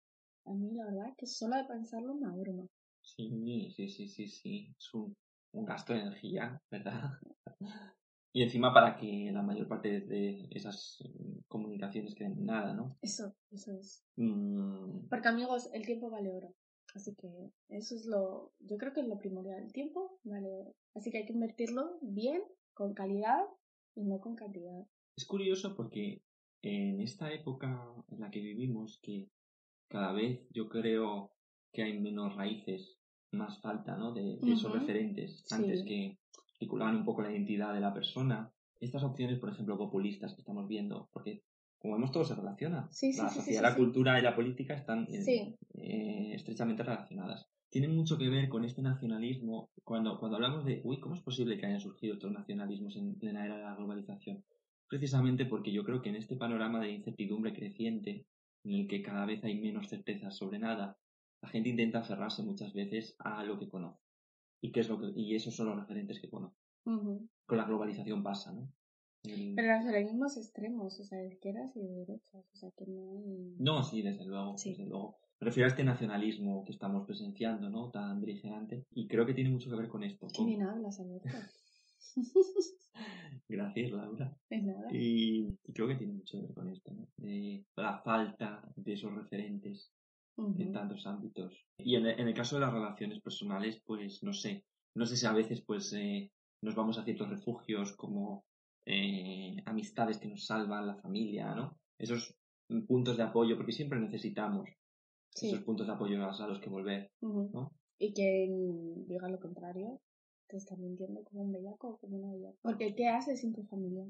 a 0.45 0.53
mí 0.53 0.73
la 0.73 0.85
verdad 0.85 1.13
que 1.17 1.27
solo 1.27 1.55
de 1.55 1.65
pensarlo 1.65 2.15
me 2.15 2.27
abruma. 2.27 2.67
Sí, 3.01 3.71
sí, 3.75 3.89
sí, 3.89 4.07
sí, 4.07 4.27
sí. 4.27 4.73
Es 4.77 4.93
un, 4.93 5.15
un 5.51 5.65
gasto 5.65 5.93
de 5.93 5.99
energía, 5.99 6.59
¿verdad? 6.71 7.11
Y 8.35 8.41
encima 8.41 8.73
para 8.73 8.97
que 8.97 9.29
la 9.31 9.43
mayor 9.43 9.67
parte 9.67 10.01
de 10.01 10.47
esas 10.51 10.97
eh, 11.05 11.41
comunicaciones 11.47 12.15
queden 12.15 12.33
en 12.39 12.45
nada, 12.45 12.73
¿no? 12.73 12.97
Eso, 13.01 13.35
eso 13.51 13.71
es. 13.73 14.03
Mm, 14.15 15.07
Porque 15.07 15.27
amigos, 15.27 15.69
el 15.71 15.85
tiempo 15.85 16.09
vale 16.09 16.31
oro. 16.31 16.55
Así 16.95 17.15
que 17.15 17.27
eso 17.69 17.95
es 17.95 18.05
lo, 18.07 18.53
yo 18.59 18.77
creo 18.77 18.91
que 18.91 19.01
es 19.01 19.07
lo 19.07 19.19
primordial. 19.19 19.61
El 19.63 19.71
tiempo 19.71 20.19
vale 20.23 20.51
oro. 20.51 20.75
Así 20.95 21.11
que 21.11 21.19
hay 21.19 21.25
que 21.25 21.33
invertirlo 21.33 21.99
bien, 22.01 22.41
con 22.73 22.93
calidad 22.95 23.43
y 23.95 24.03
no 24.03 24.19
con 24.19 24.35
cantidad. 24.35 24.83
Es 25.15 25.25
curioso 25.25 25.75
porque 25.75 26.23
en 26.63 27.01
esta 27.01 27.31
época 27.31 27.93
en 28.09 28.19
la 28.19 28.31
que 28.31 28.41
vivimos, 28.41 28.99
que 29.03 29.29
cada 29.89 30.11
vez 30.11 30.47
yo 30.49 30.69
creo 30.69 31.31
que 31.71 31.83
hay 31.83 31.99
menos 31.99 32.35
raíces, 32.35 32.97
más 33.31 33.61
falta, 33.61 33.95
¿no? 33.95 34.11
De, 34.13 34.37
de 34.37 34.53
esos 34.53 34.71
referentes, 34.71 35.43
Sí. 35.45 35.55
antes 35.55 35.83
que 35.83 36.17
articulaban 36.63 36.95
un 36.95 37.05
poco 37.05 37.21
la 37.21 37.31
identidad 37.31 37.73
de 37.73 37.81
la 37.81 37.93
persona. 37.93 38.51
Estas 38.79 39.03
opciones, 39.03 39.39
por 39.39 39.49
ejemplo, 39.49 39.77
populistas 39.77 40.33
que 40.33 40.41
estamos 40.41 40.67
viendo, 40.67 41.09
porque 41.13 41.43
como 41.77 41.95
vemos 41.95 42.11
todo 42.11 42.25
se 42.25 42.35
relaciona. 42.35 42.87
Sí, 42.91 43.13
sí, 43.13 43.21
la 43.21 43.29
sociedad, 43.29 43.59
sí, 43.59 43.63
la 43.63 43.75
cultura 43.75 44.19
y 44.19 44.21
la 44.21 44.35
política 44.35 44.73
están 44.73 45.07
eh, 45.09 45.55
eh, 45.73 46.31
estrechamente 46.33 46.83
relacionadas. 46.83 47.47
Tienen 47.69 47.95
mucho 47.95 48.17
que 48.17 48.29
ver 48.29 48.49
con 48.49 48.63
este 48.63 48.81
nacionalismo. 48.81 49.69
Cuando, 49.83 50.19
cuando 50.19 50.37
hablamos 50.37 50.63
de, 50.63 50.81
uy, 50.83 50.99
¿cómo 50.99 51.15
es 51.15 51.21
posible 51.21 51.57
que 51.57 51.65
hayan 51.65 51.79
surgido 51.79 52.13
estos 52.13 52.31
nacionalismos 52.31 52.95
en 52.95 53.15
plena 53.15 53.45
era 53.45 53.57
de 53.57 53.63
la 53.63 53.75
globalización? 53.75 54.43
precisamente 54.93 55.47
porque 55.47 55.71
yo 55.71 55.83
creo 55.83 56.03
que 56.03 56.09
en 56.09 56.17
este 56.17 56.35
panorama 56.35 56.79
de 56.79 56.91
incertidumbre 56.91 57.51
creciente, 57.51 58.27
en 58.63 58.73
el 58.75 58.87
que 58.87 59.01
cada 59.01 59.25
vez 59.25 59.43
hay 59.43 59.59
menos 59.59 59.89
certezas 59.89 60.37
sobre 60.37 60.59
nada, 60.59 60.99
la 61.41 61.49
gente 61.49 61.69
intenta 61.69 61.99
aferrarse 61.99 62.43
muchas 62.43 62.73
veces 62.73 63.15
a 63.17 63.43
lo 63.43 63.57
que 63.57 63.69
conoce. 63.69 63.99
¿Y, 64.63 64.71
qué 64.71 64.79
es 64.79 64.89
lo 64.89 64.97
que, 64.97 65.11
y 65.13 65.35
esos 65.35 65.53
son 65.55 65.67
los 65.67 65.75
referentes 65.75 66.21
que 66.21 66.29
conoce. 66.29 66.57
Con 66.85 67.57
la 67.57 67.65
globalización 67.65 68.23
pasa, 68.23 68.53
¿no? 68.53 68.71
Pero 69.23 69.91
los 69.91 70.11
mismos 70.11 70.37
extremos, 70.37 70.99
o 70.99 71.03
sea, 71.03 71.17
de 71.17 71.27
izquierdas 71.27 71.75
y 71.75 71.81
de 71.81 72.05
derechas, 72.05 72.45
o 72.53 72.55
sea, 72.55 72.71
que 72.71 72.85
no 72.87 73.21
No, 73.59 73.83
sí, 73.83 74.01
desde 74.01 74.25
luego, 74.25 74.55
desde 74.63 74.85
luego. 74.85 75.17
Me 75.39 75.45
refiero 75.45 75.67
a 75.67 75.71
este 75.71 75.83
nacionalismo 75.83 76.63
que 76.65 76.71
estamos 76.71 77.05
presenciando, 77.05 77.69
¿no? 77.69 77.89
Tan 77.89 78.21
beligerante. 78.21 78.85
Y 78.91 79.07
creo 79.07 79.25
que 79.25 79.33
tiene 79.33 79.49
mucho 79.49 79.69
que 79.69 79.75
ver 79.75 79.89
con 79.89 80.03
esto. 80.03 80.27
Qué 80.33 80.45
bien 80.45 80.61
hablas, 80.61 80.99
Alberto. 80.99 81.29
Gracias, 83.49 83.91
Laura. 83.91 84.37
Es 84.49 84.63
nada. 84.63 84.87
Y, 84.91 85.57
creo 85.73 85.87
que 85.87 85.95
tiene 85.95 86.13
mucho 86.13 86.37
que 86.37 86.43
ver 86.43 86.53
con 86.53 86.69
esto, 86.69 86.93
¿no? 86.93 87.07
De 87.17 87.65
la 87.75 87.99
falta 87.99 88.63
de 88.75 88.93
esos 88.93 89.13
referentes 89.13 89.91
en 90.37 90.71
tantos 90.71 91.05
ámbitos. 91.05 91.65
Y 91.77 91.95
en, 91.95 92.05
el 92.05 92.33
caso 92.33 92.55
de 92.55 92.61
las 92.61 92.73
relaciones 92.73 93.21
personales, 93.21 93.81
pues 93.85 94.23
no 94.23 94.33
sé. 94.33 94.65
No 94.95 95.05
sé 95.05 95.17
si 95.17 95.25
a 95.25 95.33
veces 95.33 95.61
pues 95.61 95.93
eh, 95.93 96.31
nos 96.61 96.75
vamos 96.75 96.97
a 96.97 97.03
ciertos 97.03 97.29
refugios 97.29 97.95
como 97.95 98.45
eh, 98.85 99.55
amistades 99.65 100.17
que 100.17 100.27
nos 100.27 100.45
salvan, 100.45 100.87
la 100.87 100.95
familia, 100.95 101.53
¿no? 101.55 101.77
Esos 101.97 102.35
puntos 102.87 103.17
de 103.17 103.23
apoyo, 103.23 103.55
porque 103.55 103.71
siempre 103.71 103.99
necesitamos 103.99 104.69
esos 105.35 105.61
puntos 105.61 105.87
de 105.87 105.93
apoyo 105.93 106.23
a 106.23 106.47
los 106.47 106.59
que 106.59 106.69
volver, 106.69 107.11
¿no? 107.21 107.71
Y 107.97 108.13
que 108.13 108.47
diga 109.07 109.29
lo 109.29 109.39
contrario, 109.39 109.99
te 110.47 110.57
están 110.57 110.81
mintiendo 110.81 111.23
como 111.23 111.43
un 111.43 111.51
bellaco 111.51 111.89
o 111.89 111.97
como 111.97 112.17
una 112.17 112.33
bellaco. 112.33 112.57
Porque 112.61 112.95
¿qué 112.95 113.07
haces 113.07 113.41
sin 113.41 113.53
tu 113.53 113.63
familia? 113.63 114.05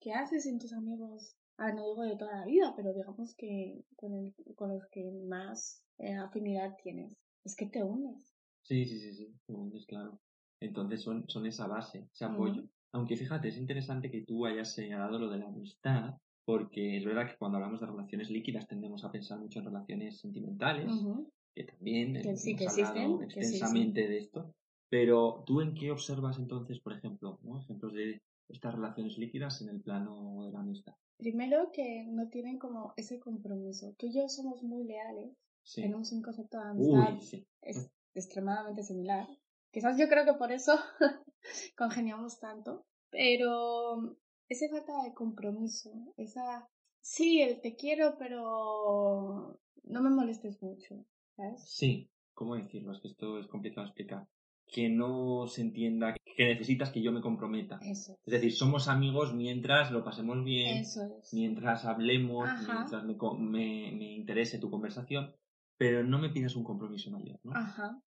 ¿Qué 0.00 0.12
haces 0.12 0.44
sin 0.44 0.58
tus 0.58 0.72
amigos? 0.72 1.36
Ah, 1.56 1.72
no 1.72 1.88
digo 1.88 2.02
de 2.02 2.16
toda 2.16 2.40
la 2.40 2.46
vida, 2.46 2.72
pero 2.76 2.92
digamos 2.92 3.34
que 3.36 3.84
con, 3.96 4.12
el, 4.14 4.34
con 4.56 4.70
los 4.70 4.86
que 4.88 5.10
más 5.28 5.82
eh, 5.98 6.14
afinidad 6.14 6.74
tienes. 6.82 7.16
Es 7.44 7.54
que 7.54 7.66
te 7.66 7.82
unes. 7.82 8.34
Sí, 8.62 8.84
sí, 8.86 8.98
sí, 8.98 9.14
sí, 9.14 9.34
te 9.46 9.52
unes, 9.52 9.86
claro. 9.86 10.18
Entonces 10.60 11.02
son, 11.02 11.28
son 11.28 11.46
esa 11.46 11.66
base, 11.66 12.08
ese 12.12 12.24
apoyo. 12.24 12.64
Aunque 12.92 13.16
fíjate, 13.16 13.48
es 13.48 13.58
interesante 13.58 14.10
que 14.10 14.22
tú 14.22 14.46
hayas 14.46 14.72
señalado 14.72 15.18
lo 15.18 15.28
de 15.28 15.38
la 15.38 15.46
amistad, 15.46 16.14
porque 16.44 16.96
es 16.96 17.04
verdad 17.04 17.28
que 17.28 17.36
cuando 17.36 17.58
hablamos 17.58 17.80
de 17.80 17.86
relaciones 17.86 18.30
líquidas 18.30 18.66
tendemos 18.66 19.04
a 19.04 19.10
pensar 19.10 19.38
mucho 19.38 19.58
en 19.58 19.66
relaciones 19.66 20.20
sentimentales, 20.20 20.92
que 21.54 21.64
también 21.64 22.16
hemos 22.16 22.78
hablado 22.78 23.22
extensamente 23.22 24.08
de 24.08 24.18
esto. 24.18 24.54
Pero 24.88 25.42
tú 25.46 25.60
en 25.60 25.74
qué 25.74 25.90
observas 25.90 26.38
entonces, 26.38 26.78
por 26.80 26.92
ejemplo, 26.92 27.38
ejemplos 27.60 27.92
de 27.94 28.22
estas 28.48 28.74
relaciones 28.74 29.18
líquidas 29.18 29.60
en 29.62 29.68
el 29.68 29.80
plano 29.80 30.44
de 30.44 30.52
la 30.52 30.60
amistad? 30.60 30.94
Primero 31.16 31.70
que 31.72 32.06
no 32.08 32.28
tienen 32.28 32.58
como 32.58 32.92
ese 32.96 33.20
compromiso. 33.20 33.94
Tú 33.98 34.06
y 34.06 34.14
yo 34.14 34.28
somos 34.28 34.62
muy 34.62 34.84
leales. 34.84 35.36
Tenemos 35.74 36.12
un 36.12 36.22
concepto 36.22 36.58
de 36.58 36.64
amistad 36.64 37.44
es 37.64 37.90
extremadamente 38.14 38.82
similar. 38.82 39.26
Quizás 39.70 39.98
yo 39.98 40.08
creo 40.08 40.24
que 40.24 40.34
por 40.34 40.52
eso 40.52 40.78
congeniamos 41.76 42.38
tanto, 42.38 42.86
pero 43.10 44.16
esa 44.48 44.68
falta 44.68 45.02
de 45.02 45.14
compromiso, 45.14 45.90
esa, 46.16 46.68
sí, 47.00 47.40
el 47.40 47.60
te 47.60 47.74
quiero, 47.74 48.16
pero 48.18 49.58
no 49.82 50.02
me 50.02 50.10
molestes 50.10 50.62
mucho, 50.62 51.04
¿sabes? 51.36 51.64
Sí, 51.66 52.10
¿cómo 52.34 52.54
decirlo? 52.54 52.92
Es 52.92 53.00
que 53.00 53.08
esto 53.08 53.38
es 53.38 53.48
complicado 53.48 53.86
de 53.86 53.88
explicar. 53.88 54.28
Que 54.66 54.88
no 54.88 55.46
se 55.46 55.62
entienda 55.62 56.14
que 56.36 56.46
necesitas 56.46 56.90
que 56.90 57.02
yo 57.02 57.12
me 57.12 57.20
comprometa. 57.20 57.78
Eso. 57.82 58.18
Es 58.24 58.32
decir, 58.32 58.52
somos 58.52 58.88
amigos 58.88 59.34
mientras 59.34 59.90
lo 59.90 60.04
pasemos 60.04 60.42
bien, 60.42 60.84
mientras 61.32 61.84
hablemos, 61.84 62.48
mientras 62.66 63.04
me, 63.04 63.14
me, 63.38 63.92
me 63.92 64.12
interese 64.14 64.58
tu 64.58 64.70
conversación, 64.70 65.34
pero 65.76 66.02
no 66.02 66.18
me 66.18 66.30
pidas 66.30 66.56
un 66.56 66.64
compromiso 66.64 67.10
mayor, 67.10 67.38
¿no? 67.44 67.52
Ajá. 67.54 68.00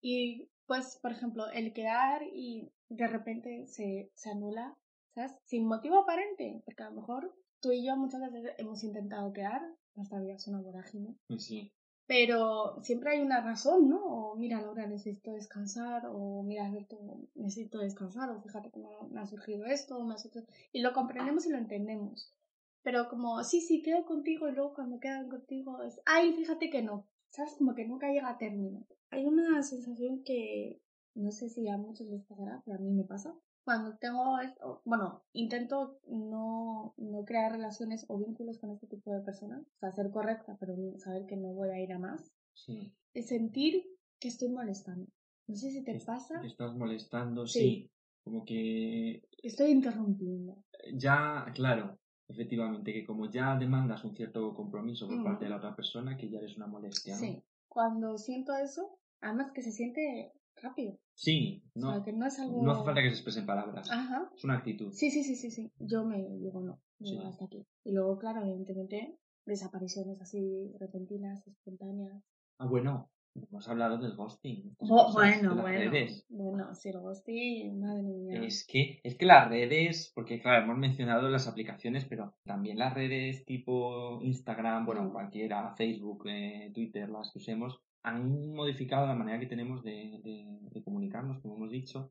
Y 0.00 0.48
pues, 0.66 0.98
por 1.00 1.12
ejemplo, 1.12 1.48
el 1.50 1.72
quedar 1.72 2.22
y 2.32 2.70
de 2.88 3.06
repente 3.06 3.66
se, 3.66 4.10
se 4.14 4.30
anula, 4.30 4.76
¿sabes? 5.14 5.32
Sin 5.44 5.66
motivo 5.66 5.98
aparente, 5.98 6.62
porque 6.64 6.82
a 6.82 6.90
lo 6.90 6.96
mejor 6.96 7.34
tú 7.60 7.72
y 7.72 7.86
yo 7.86 7.96
muchas 7.96 8.20
veces 8.20 8.54
hemos 8.58 8.82
intentado 8.84 9.32
quedar, 9.32 9.62
nuestra 9.94 10.20
vida 10.20 10.34
es 10.34 10.46
una 10.46 10.60
vorágine. 10.60 11.16
Sí. 11.38 11.72
Pero 12.08 12.82
siempre 12.82 13.12
hay 13.12 13.20
una 13.20 13.40
razón, 13.40 13.88
¿no? 13.88 14.02
O 14.02 14.34
mira, 14.34 14.60
Laura, 14.60 14.86
necesito 14.86 15.32
descansar, 15.32 16.06
o 16.10 16.42
mira, 16.42 16.66
Alberto, 16.66 16.98
necesito 17.36 17.78
descansar, 17.78 18.30
o 18.30 18.40
fíjate 18.40 18.70
que 18.70 18.80
me 19.10 19.20
ha 19.20 19.26
surgido 19.26 19.66
esto, 19.66 20.02
me 20.02 20.14
ha 20.14 20.18
surgido... 20.18 20.44
Y 20.72 20.80
lo 20.80 20.92
comprendemos 20.92 21.46
y 21.46 21.50
lo 21.50 21.58
entendemos. 21.58 22.34
Pero 22.82 23.08
como, 23.08 23.44
sí, 23.44 23.60
sí, 23.60 23.82
quedo 23.82 24.04
contigo, 24.04 24.48
y 24.48 24.52
luego 24.52 24.74
cuando 24.74 24.98
quedan 24.98 25.28
contigo 25.28 25.82
es, 25.82 26.00
ay, 26.06 26.32
fíjate 26.32 26.70
que 26.70 26.82
no. 26.82 27.06
¿Sabes? 27.30 27.54
Como 27.58 27.74
que 27.74 27.86
nunca 27.86 28.10
llega 28.10 28.30
a 28.30 28.38
término 28.38 28.86
hay 29.10 29.24
una 29.24 29.62
sensación 29.62 30.22
que 30.22 30.80
no 31.14 31.30
sé 31.30 31.48
si 31.48 31.68
a 31.68 31.76
muchos 31.76 32.06
les 32.08 32.24
pasará, 32.24 32.62
pero 32.64 32.78
a 32.78 32.80
mí 32.80 32.90
me 32.90 33.04
pasa. 33.04 33.34
Cuando 33.68 33.98
tengo 33.98 34.40
esto, 34.40 34.80
bueno, 34.86 35.24
intento 35.34 36.00
no, 36.08 36.94
no 36.96 37.24
crear 37.26 37.52
relaciones 37.52 38.06
o 38.08 38.18
vínculos 38.18 38.58
con 38.58 38.70
este 38.70 38.86
tipo 38.86 39.12
de 39.12 39.20
personas, 39.20 39.60
o 39.60 39.78
sea, 39.78 39.92
ser 39.92 40.10
correcta, 40.10 40.56
pero 40.58 40.74
saber 40.96 41.26
que 41.26 41.36
no 41.36 41.52
voy 41.52 41.68
a 41.68 41.78
ir 41.78 41.92
a 41.92 41.98
más. 41.98 42.32
Sí. 42.54 42.94
Es 43.12 43.28
sentir 43.28 43.84
que 44.18 44.28
estoy 44.28 44.48
molestando. 44.48 45.06
No 45.46 45.54
sé 45.54 45.70
si 45.70 45.84
te 45.84 46.00
pasa. 46.00 46.40
Que 46.40 46.46
estás 46.46 46.74
molestando, 46.74 47.46
sí. 47.46 47.90
Como 48.24 48.42
que. 48.46 49.22
Estoy 49.42 49.70
interrumpiendo. 49.70 50.64
Ya, 50.94 51.44
claro, 51.54 51.98
efectivamente, 52.26 52.94
que 52.94 53.04
como 53.04 53.30
ya 53.30 53.54
demandas 53.56 54.02
un 54.02 54.16
cierto 54.16 54.54
compromiso 54.54 55.06
por 55.06 55.22
parte 55.22 55.44
de 55.44 55.50
la 55.50 55.58
otra 55.58 55.76
persona, 55.76 56.16
que 56.16 56.30
ya 56.30 56.38
eres 56.38 56.56
una 56.56 56.68
molestia. 56.68 57.16
¿no? 57.16 57.20
Sí 57.20 57.42
cuando 57.68 58.18
siento 58.18 58.56
eso, 58.56 58.98
además 59.20 59.52
que 59.52 59.62
se 59.62 59.70
siente 59.70 60.32
rápido. 60.62 60.98
Sí, 61.14 61.64
no, 61.74 61.96
o 61.96 62.02
que 62.02 62.12
no 62.12 62.26
es 62.26 62.38
algo... 62.38 62.62
No 62.62 62.72
hace 62.72 62.84
falta 62.84 63.02
que 63.02 63.08
se 63.10 63.14
expresen 63.16 63.46
palabras. 63.46 63.90
Ajá. 63.90 64.30
Es 64.36 64.44
una 64.44 64.58
actitud. 64.58 64.92
Sí, 64.92 65.10
sí, 65.10 65.24
sí, 65.24 65.36
sí, 65.36 65.50
sí. 65.50 65.72
Yo 65.78 66.04
me 66.04 66.18
digo 66.38 66.60
no, 66.60 66.80
digo 66.98 67.26
hasta 67.26 67.46
aquí. 67.46 67.66
Y 67.84 67.92
luego, 67.92 68.18
claro, 68.18 68.42
evidentemente, 68.42 69.18
desapariciones 69.46 70.20
así 70.20 70.72
repentinas, 70.78 71.46
espontáneas. 71.46 72.22
Ah, 72.58 72.66
bueno, 72.66 73.10
hemos 73.34 73.68
hablado 73.68 73.98
del 73.98 74.16
ghosting. 74.16 74.74
Oh, 74.78 75.12
bueno, 75.12 75.56
bueno. 75.56 75.90
Bueno, 76.28 76.74
sí, 76.74 76.88
el 76.88 77.00
ghosting, 77.00 77.80
madre 77.80 78.02
mía. 78.02 78.42
Es 78.42 78.66
que, 78.66 79.00
es 79.02 79.16
que 79.16 79.26
las 79.26 79.48
redes, 79.48 80.12
porque 80.14 80.40
claro, 80.40 80.64
hemos 80.64 80.78
mencionado 80.78 81.28
las 81.28 81.48
aplicaciones, 81.48 82.04
pero 82.04 82.34
también 82.44 82.78
las 82.78 82.94
redes 82.94 83.44
tipo 83.44 84.20
Instagram, 84.22 84.86
bueno, 84.86 85.12
cualquiera, 85.12 85.74
Facebook, 85.76 86.24
eh, 86.28 86.70
Twitter, 86.74 87.08
las 87.08 87.32
que 87.32 87.38
usemos, 87.38 87.80
han 88.02 88.54
modificado 88.54 89.06
la 89.06 89.14
manera 89.14 89.40
que 89.40 89.46
tenemos 89.46 89.82
de, 89.82 90.20
de, 90.22 90.82
comunicarnos, 90.82 91.40
como 91.40 91.56
hemos 91.56 91.70
dicho. 91.70 92.10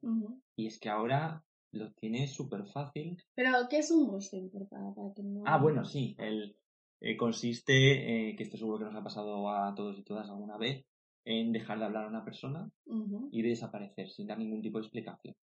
Y 0.56 0.68
es 0.68 0.80
que 0.80 0.90
ahora 0.90 1.44
lo 1.72 1.92
tiene 1.94 2.28
súper 2.28 2.66
fácil. 2.66 3.18
Pero, 3.36 3.52
¿qué 3.70 3.80
es 3.80 3.92
un 3.92 4.08
ghosting? 4.08 4.50
Para, 4.70 4.94
que 5.16 5.24
no... 5.24 5.44
Ah, 5.46 5.58
bueno, 5.58 5.86
sí. 5.86 6.16
El, 6.20 6.56
eh, 7.00 7.16
consiste, 7.16 8.30
eh, 8.30 8.36
que 8.36 8.44
esto 8.44 8.58
seguro 8.58 8.80
que 8.80 8.86
nos 8.86 8.96
ha 8.96 9.04
pasado 9.04 9.50
a 9.50 9.74
todos 9.76 9.98
y 9.98 10.04
todas 10.04 10.30
alguna 10.30 10.58
vez, 10.58 10.86
en 11.26 11.52
dejar 11.52 11.80
de 11.80 11.86
hablar 11.86 12.06
a 12.06 12.10
una 12.10 12.24
persona 12.24 12.72
y 13.32 13.42
desaparecer 13.42 14.10
sin 14.10 14.28
dar 14.28 14.38
ningún 14.38 14.62
tipo 14.62 14.78
de 14.78 14.86
explicación. 14.86 15.36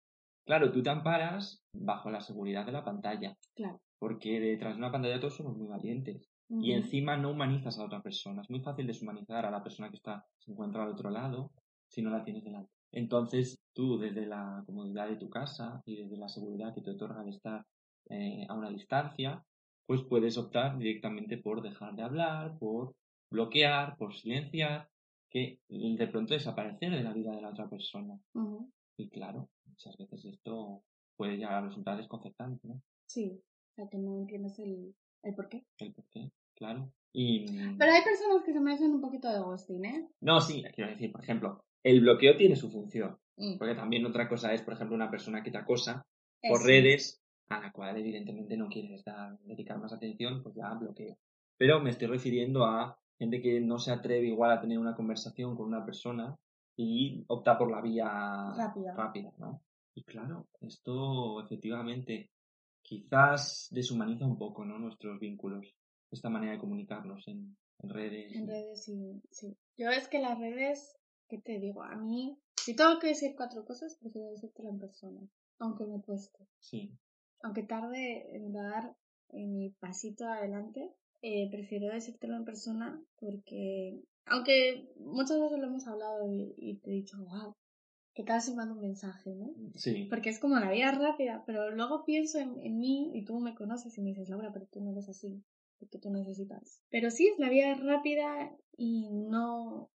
Claro, 0.45 0.71
tú 0.71 0.81
te 0.81 0.89
amparas 0.89 1.63
bajo 1.73 2.09
la 2.09 2.21
seguridad 2.21 2.65
de 2.65 2.71
la 2.71 2.83
pantalla. 2.83 3.37
Claro. 3.53 3.81
Porque 3.99 4.39
detrás 4.39 4.73
de 4.73 4.79
una 4.79 4.91
pantalla 4.91 5.19
todos 5.19 5.35
somos 5.35 5.57
muy 5.57 5.67
valientes. 5.67 6.32
Y 6.61 6.73
encima 6.73 7.17
no 7.17 7.31
humanizas 7.31 7.79
a 7.79 7.85
otra 7.85 8.01
persona. 8.01 8.41
Es 8.41 8.49
muy 8.49 8.59
fácil 8.59 8.85
deshumanizar 8.85 9.45
a 9.45 9.51
la 9.51 9.63
persona 9.63 9.89
que 9.89 9.97
está, 9.97 10.25
se 10.37 10.51
encuentra 10.51 10.83
al 10.83 10.91
otro 10.91 11.09
lado 11.09 11.51
si 11.87 12.01
no 12.01 12.09
la 12.09 12.23
tienes 12.23 12.43
delante. 12.43 12.71
Entonces, 12.91 13.59
tú 13.73 13.97
desde 13.97 14.25
la 14.27 14.63
comodidad 14.65 15.09
de 15.09 15.15
tu 15.15 15.29
casa 15.29 15.81
y 15.85 15.95
desde 15.95 16.17
la 16.17 16.29
seguridad 16.29 16.73
que 16.73 16.81
te 16.81 16.91
otorga 16.91 17.23
de 17.23 17.31
estar 17.31 17.65
eh, 18.09 18.45
a 18.47 18.53
una 18.53 18.69
distancia, 18.69 19.43
pues 19.87 20.01
puedes 20.03 20.37
optar 20.37 20.77
directamente 20.77 21.37
por 21.37 21.61
dejar 21.61 21.95
de 21.95 22.03
hablar, 22.03 22.57
por 22.59 22.95
bloquear, 23.31 23.97
por 23.97 24.13
silenciar 24.13 24.87
que 25.29 25.59
de 25.67 26.07
pronto 26.07 26.35
desaparecer 26.35 26.91
de 26.91 27.03
la 27.03 27.13
vida 27.13 27.31
de 27.31 27.41
la 27.41 27.49
otra 27.49 27.67
persona. 27.67 28.19
Y 28.95 29.09
claro, 29.09 29.49
muchas 29.65 29.97
veces 29.97 30.25
esto 30.25 30.83
puede 31.17 31.37
llegar 31.37 31.53
a 31.53 31.67
resultar 31.67 31.97
desconcertante, 31.97 32.67
¿no? 32.67 32.79
Sí, 33.07 33.41
o 33.71 33.73
sea, 33.75 33.87
que 33.89 33.97
no 33.97 34.19
entiendes 34.19 34.59
el, 34.59 34.95
el 35.23 35.33
por 35.33 35.49
qué. 35.49 35.65
El 35.79 35.93
por 35.93 36.05
qué, 36.09 36.31
claro. 36.55 36.91
Y... 37.11 37.45
Pero 37.77 37.91
hay 37.91 38.01
personas 38.01 38.43
que 38.43 38.53
se 38.53 38.59
merecen 38.59 38.91
un 38.91 39.01
poquito 39.01 39.29
de 39.31 39.39
ghosting, 39.39 39.85
¿eh? 39.85 40.07
No, 40.21 40.41
sí, 40.41 40.63
quiero 40.73 40.91
decir, 40.91 41.11
por 41.11 41.21
ejemplo, 41.21 41.63
el 41.83 42.01
bloqueo 42.01 42.35
tiene 42.35 42.55
su 42.55 42.71
función. 42.71 43.17
Mm. 43.37 43.57
Porque 43.57 43.75
también 43.75 44.05
otra 44.05 44.27
cosa 44.27 44.53
es, 44.53 44.61
por 44.61 44.73
ejemplo, 44.73 44.95
una 44.95 45.09
persona 45.09 45.43
que 45.43 45.51
te 45.51 45.57
acosa 45.57 46.05
por 46.41 46.63
redes 46.63 47.21
a 47.49 47.59
la 47.59 47.71
cual 47.71 47.97
evidentemente 47.97 48.57
no 48.57 48.67
quieres 48.67 49.03
dar, 49.03 49.37
dedicar 49.39 49.79
más 49.79 49.93
atención, 49.93 50.41
pues 50.41 50.55
ya 50.55 50.73
bloqueo. 50.73 51.17
Pero 51.57 51.79
me 51.81 51.91
estoy 51.91 52.07
refiriendo 52.07 52.65
a 52.65 52.97
gente 53.17 53.41
que 53.41 53.59
no 53.61 53.77
se 53.79 53.91
atreve 53.91 54.27
igual 54.27 54.51
a 54.51 54.61
tener 54.61 54.79
una 54.79 54.95
conversación 54.95 55.55
con 55.55 55.67
una 55.67 55.85
persona 55.85 56.35
y 56.75 57.23
opta 57.27 57.57
por 57.57 57.69
la 57.69 57.81
vía 57.81 58.07
rápida, 58.57 58.93
rápida 58.95 59.31
¿no? 59.37 59.61
Y 59.93 60.03
claro, 60.03 60.47
esto 60.61 61.41
efectivamente 61.41 62.31
quizás 62.81 63.69
deshumaniza 63.71 64.25
un 64.25 64.37
poco, 64.37 64.65
¿no? 64.65 64.79
Nuestros 64.79 65.19
vínculos, 65.19 65.73
esta 66.13 66.29
manera 66.29 66.53
de 66.53 66.59
comunicarnos 66.59 67.27
en, 67.27 67.57
en 67.79 67.89
redes. 67.89 68.35
En 68.35 68.47
redes, 68.47 68.83
sí, 68.83 69.21
sí. 69.31 69.57
Yo 69.77 69.89
es 69.89 70.07
que 70.07 70.19
las 70.19 70.37
redes, 70.39 70.95
¿qué 71.27 71.39
te 71.39 71.59
digo? 71.59 71.83
A 71.83 71.95
mí, 71.95 72.37
si 72.57 72.75
tengo 72.75 72.99
que 72.99 73.07
decir 73.07 73.33
cuatro 73.35 73.65
cosas, 73.65 73.97
prefiero 73.99 74.29
decírtelo 74.29 74.69
en 74.69 74.79
persona, 74.79 75.21
aunque 75.59 75.85
me 75.85 76.01
cueste. 76.01 76.47
Sí, 76.59 76.97
Aunque 77.41 77.63
tarde 77.63 78.35
en 78.35 78.53
dar 78.53 78.95
mi 79.31 79.71
pasito 79.79 80.25
adelante, 80.27 80.93
eh, 81.21 81.49
prefiero 81.49 81.87
decírtelo 81.93 82.35
en 82.35 82.45
persona 82.45 83.01
porque, 83.17 83.99
aunque 84.25 84.87
muchas 84.97 85.39
veces 85.39 85.59
lo 85.59 85.67
hemos 85.67 85.87
hablado 85.87 86.25
y, 86.31 86.53
y 86.57 86.75
te 86.77 86.91
he 86.91 86.93
dicho, 86.93 87.17
wow, 87.17 87.55
¿qué 88.13 88.23
tal 88.23 88.41
si 88.41 88.53
mando 88.53 88.75
un 88.75 88.81
mensaje, 88.81 89.33
no? 89.33 89.53
sí, 89.75 90.05
Porque 90.09 90.29
es 90.29 90.39
como 90.39 90.59
la 90.59 90.69
vida 90.71 90.91
rápida, 90.91 91.43
pero 91.47 91.71
luego 91.71 92.05
pienso 92.05 92.37
en, 92.39 92.59
en 92.61 92.77
mí 92.77 93.09
y 93.13 93.25
tú 93.25 93.39
me 93.39 93.55
conoces 93.55 93.97
y 93.97 94.01
me 94.01 94.09
dices, 94.11 94.29
Laura, 94.29 94.51
pero 94.53 94.67
tú 94.67 94.81
no 94.81 94.91
eres 94.91 95.09
así, 95.09 95.43
porque 95.79 95.99
tú 95.99 96.09
necesitas. 96.09 96.81
Pero 96.89 97.11
sí, 97.11 97.27
es 97.27 97.39
la 97.39 97.49
vida 97.49 97.73
rápida 97.75 98.51
y 98.77 99.09
no, 99.11 99.89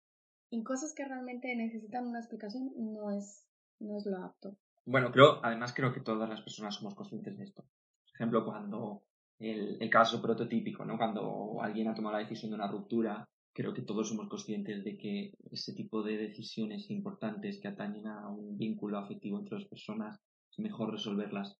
en 0.50 0.62
cosas 0.62 0.94
que 0.94 1.04
realmente 1.04 1.54
necesitan 1.56 2.06
una 2.06 2.20
explicación, 2.20 2.72
no 2.76 3.10
es, 3.10 3.46
no 3.80 3.96
es 3.96 4.06
lo 4.06 4.18
apto. 4.18 4.56
Bueno, 4.86 5.10
creo, 5.10 5.44
además 5.44 5.72
creo 5.74 5.92
que 5.92 6.00
todas 6.00 6.28
las 6.28 6.42
personas 6.42 6.74
somos 6.74 6.94
conscientes 6.94 7.36
de 7.36 7.44
esto. 7.44 7.62
Por 7.62 8.14
ejemplo, 8.14 8.44
cuando 8.44 9.02
el, 9.38 9.78
el 9.80 9.90
caso 9.90 10.20
prototípico, 10.20 10.84
¿no? 10.84 10.96
Cuando 10.96 11.60
alguien 11.60 11.88
ha 11.88 11.94
tomado 11.94 12.16
la 12.16 12.22
decisión 12.22 12.50
de 12.50 12.56
una 12.56 12.70
ruptura, 12.70 13.28
creo 13.52 13.72
que 13.72 13.82
todos 13.82 14.08
somos 14.08 14.28
conscientes 14.28 14.84
de 14.84 14.98
que 14.98 15.32
ese 15.50 15.74
tipo 15.74 16.02
de 16.02 16.18
decisiones 16.18 16.90
importantes 16.90 17.60
que 17.60 17.68
atañen 17.68 18.06
a 18.06 18.28
un 18.28 18.58
vínculo 18.58 18.98
afectivo 18.98 19.38
entre 19.38 19.56
dos 19.56 19.66
personas 19.66 20.20
es 20.50 20.58
mejor 20.58 20.92
resolverlas 20.92 21.56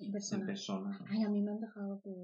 En 0.00 0.06
en 0.06 0.46
persona. 0.46 0.98
Ay, 1.08 1.22
a 1.22 1.28
mí 1.28 1.40
me 1.40 1.52
han 1.52 1.60
dejado 1.60 2.00
por 2.00 2.14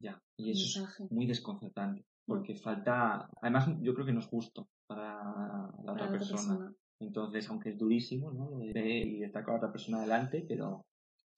Ya. 0.00 0.20
Y 0.38 0.50
eso 0.50 0.84
es 0.84 1.10
muy 1.12 1.26
desconcertante. 1.26 2.04
Porque 2.26 2.56
falta. 2.56 3.28
Además, 3.40 3.68
yo 3.80 3.94
creo 3.94 4.06
que 4.06 4.12
no 4.12 4.20
es 4.20 4.26
justo 4.26 4.66
para 4.88 5.22
la 5.22 5.72
para 5.84 5.92
otra 5.92 6.10
persona. 6.10 6.40
persona. 6.56 6.74
Entonces, 7.00 7.48
aunque 7.50 7.70
es 7.70 7.78
durísimo, 7.78 8.32
¿no? 8.32 8.50
Lo 8.50 8.58
de 8.58 8.98
y 9.06 9.22
estar 9.22 9.44
con 9.44 9.52
la 9.54 9.58
otra 9.58 9.72
persona 9.72 10.00
delante, 10.00 10.44
pero 10.48 10.84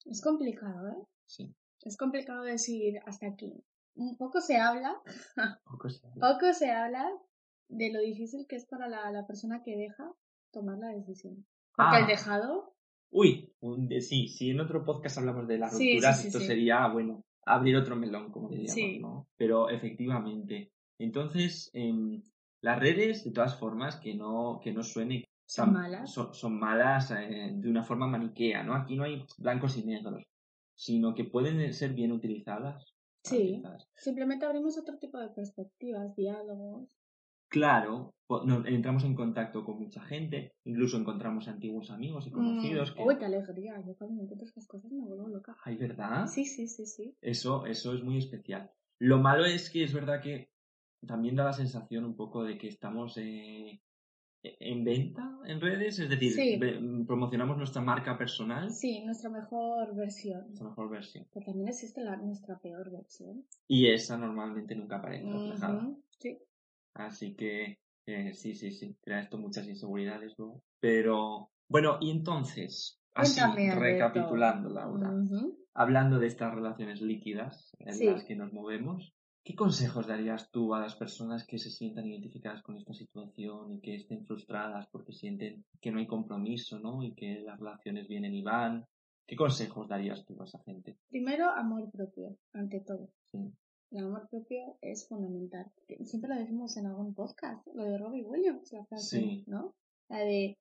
Es 0.05 0.21
complicado, 0.23 0.87
¿eh? 0.89 1.03
sí. 1.27 1.53
Es 1.83 1.95
complicado 1.97 2.43
decir 2.43 2.99
hasta 3.05 3.27
aquí. 3.27 3.63
Un 3.95 4.17
poco 4.17 4.39
se 4.41 4.57
habla, 4.57 4.95
Poco 5.65 5.89
se- 5.89 6.07
poco 6.19 6.53
se 6.53 6.71
habla 6.71 7.05
de 7.69 7.91
lo 7.93 7.99
difícil 7.99 8.45
que 8.47 8.55
es 8.55 8.65
para 8.65 8.87
la, 8.87 9.11
la 9.11 9.27
persona 9.27 9.61
que 9.63 9.75
deja 9.77 10.11
tomar 10.51 10.77
la 10.79 10.87
decisión. 10.89 11.45
Porque 11.75 11.95
Ah. 11.97 11.99
el 11.99 12.07
dejado, 12.07 12.73
Uy, 13.11 13.51
un 13.61 13.87
de- 13.87 14.01
sí, 14.01 14.27
si 14.27 14.51
en 14.51 14.59
otro 14.59 14.83
podcast 14.85 15.17
hablamos 15.17 15.47
de 15.47 15.57
las 15.57 15.75
Sí, 15.77 15.93
rupturas, 15.93 16.21
sí, 16.21 16.27
esto 16.27 16.39
sería, 16.39 16.87
bueno, 16.87 17.23
abrir 17.45 17.75
otro 17.75 17.95
melón, 17.95 18.31
como 18.31 18.49
diríamos. 18.49 19.01
¿no? 19.01 19.27
Pero 19.37 19.69
efectivamente. 19.69 20.71
Entonces, 20.99 21.71
em, 21.73 22.21
las 22.61 22.79
redes, 22.79 23.23
de 23.23 23.31
todas 23.31 23.57
formas, 23.57 23.95
que 23.97 24.13
no, 24.15 24.59
que 24.63 24.71
no 24.73 24.83
suene 24.83 25.25
son 25.45 25.73
malas. 25.73 26.11
Son, 26.13 26.33
son 26.33 26.59
malas 26.59 27.09
eh, 27.11 27.51
de 27.53 27.69
una 27.69 27.83
forma 27.83 28.05
maniquea, 28.05 28.61
¿no? 28.63 28.75
Aquí 28.75 28.95
no 28.95 29.03
hay 29.03 29.25
blancos 29.39 29.77
y 29.77 29.83
negros, 29.83 30.21
sino 30.75 31.15
que 31.15 31.23
pueden 31.23 31.73
ser 31.73 31.93
bien 31.93 32.11
utilizadas. 32.11 32.93
Sí. 33.23 33.35
utilizadas. 33.37 33.87
Simplemente 33.95 34.45
abrimos 34.45 34.77
otro 34.77 34.97
tipo 34.99 35.17
de 35.17 35.29
perspectivas, 35.29 36.15
diálogos. 36.15 36.98
Claro, 37.49 38.13
entramos 38.65 39.03
en 39.03 39.15
contacto 39.15 39.65
con 39.65 39.79
mucha 39.79 40.01
gente, 40.01 40.53
incluso 40.63 40.97
encontramos 40.97 41.47
antiguos 41.47 41.89
amigos 41.89 42.27
y 42.27 42.31
conocidos. 42.31 42.91
Mm, 42.91 42.95
que... 42.95 43.03
Uy, 43.03 43.17
qué 43.17 43.25
alegría. 43.25 43.81
Yo 43.85 43.95
cuando 43.97 44.15
me 44.17 44.23
encuentro 44.23 44.45
estas 44.47 44.67
cosas 44.67 44.91
me 44.91 45.03
vuelvo 45.03 45.27
loca. 45.27 45.57
Ay, 45.63 45.75
¿verdad? 45.77 46.27
Sí, 46.27 46.45
sí, 46.45 46.67
sí, 46.67 46.85
sí. 46.85 47.15
Eso, 47.21 47.65
eso 47.65 47.93
es 47.93 48.03
muy 48.03 48.17
especial. 48.19 48.69
Lo 48.99 49.17
malo 49.19 49.45
es 49.45 49.69
que 49.71 49.83
es 49.83 49.93
verdad 49.93 50.21
que 50.21 50.51
también 51.05 51.35
da 51.35 51.45
la 51.45 51.53
sensación 51.53 52.05
un 52.05 52.15
poco 52.15 52.43
de 52.43 52.57
que 52.57 52.67
estamos 52.67 53.17
eh, 53.17 53.81
en 54.43 54.83
venta 54.83 55.25
en 55.45 55.59
redes, 55.59 55.97
es 55.99 56.09
decir, 56.09 56.33
Sí. 56.33 56.57
ve- 56.57 56.79
promocionamos 57.07 57.57
nuestra 57.57 57.81
marca 57.81 58.17
personal, 58.17 58.69
Sí, 58.71 59.01
nuestra 59.05 59.29
mejor 59.29 59.95
versión. 59.95 60.41
nuestra 60.45 60.67
mejor 60.69 60.89
versión. 60.89 61.25
Pero 61.33 61.45
también 61.47 61.69
existe 61.69 62.01
la, 62.03 62.15
nuestra 62.17 62.59
peor 62.59 62.91
versión. 62.91 63.43
Y 63.67 63.87
esa 63.89 64.17
normalmente 64.17 64.75
nunca 64.75 64.97
aparece 64.97 65.31
reflejada. 65.31 65.89
Sí. 66.19 66.37
Así 66.99 67.33
que 67.35 67.79
eh, 68.05 68.33
sí, 68.33 68.55
sí, 68.55 68.71
sí, 68.71 68.95
crea 69.01 69.21
esto 69.21 69.37
muchas 69.37 69.67
inseguridades 69.67 70.33
luego. 70.37 70.63
Pero 70.79 71.49
bueno, 71.67 71.97
y 72.01 72.11
entonces, 72.11 72.99
así, 73.13 73.39
Cuéntame, 73.39 73.75
recapitulando, 73.75 74.69
Laura, 74.69 75.13
hablando 75.73 76.19
de 76.19 76.27
estas 76.27 76.53
relaciones 76.53 77.01
líquidas 77.01 77.75
en 77.79 77.93
Sí. 77.93 78.05
las 78.07 78.23
que 78.25 78.35
nos 78.35 78.51
movemos, 78.51 79.13
¿qué 79.43 79.55
consejos 79.55 80.07
darías 80.07 80.49
tú 80.51 80.73
a 80.73 80.79
las 80.81 80.95
personas 80.95 81.45
que 81.45 81.57
se 81.57 81.69
sientan 81.69 82.05
identificadas 82.07 82.61
con 82.63 82.75
esta 82.75 82.93
situación 82.93 83.73
y 83.73 83.79
que 83.79 83.95
estén 83.95 84.25
frustradas 84.25 84.87
porque 84.91 85.13
sienten 85.13 85.63
que 85.79 85.91
no 85.91 85.99
hay 85.99 86.07
compromiso, 86.07 86.79
¿no? 86.79 87.03
Y 87.03 87.13
que 87.13 87.39
las 87.41 87.59
relaciones 87.59 88.07
vienen 88.07 88.33
y 88.33 88.41
van. 88.41 88.85
¿Qué 89.25 89.35
consejos 89.35 89.87
darías 89.87 90.25
tú 90.25 90.41
a 90.41 90.45
esa 90.45 90.59
gente? 90.63 90.97
Primero, 91.09 91.49
amor 91.51 91.91
propio, 91.91 92.35
ante 92.51 92.79
todo. 92.81 93.09
Sí. 93.31 93.37
El 93.91 94.05
amor 94.05 94.27
propio 94.29 94.77
es 94.81 95.07
fundamental. 95.07 95.71
Siempre 96.03 96.29
lo 96.29 96.39
decimos 96.39 96.77
en 96.77 96.85
algún 96.85 97.13
podcast, 97.13 97.65
lo 97.73 97.83
de 97.85 97.97
Robbie 97.97 98.23
Williams, 98.23 98.71
la 98.71 98.85
frase, 98.85 99.19
Sí. 99.19 99.43
¿no? 99.47 99.73
La 100.09 100.19
de 100.19 100.57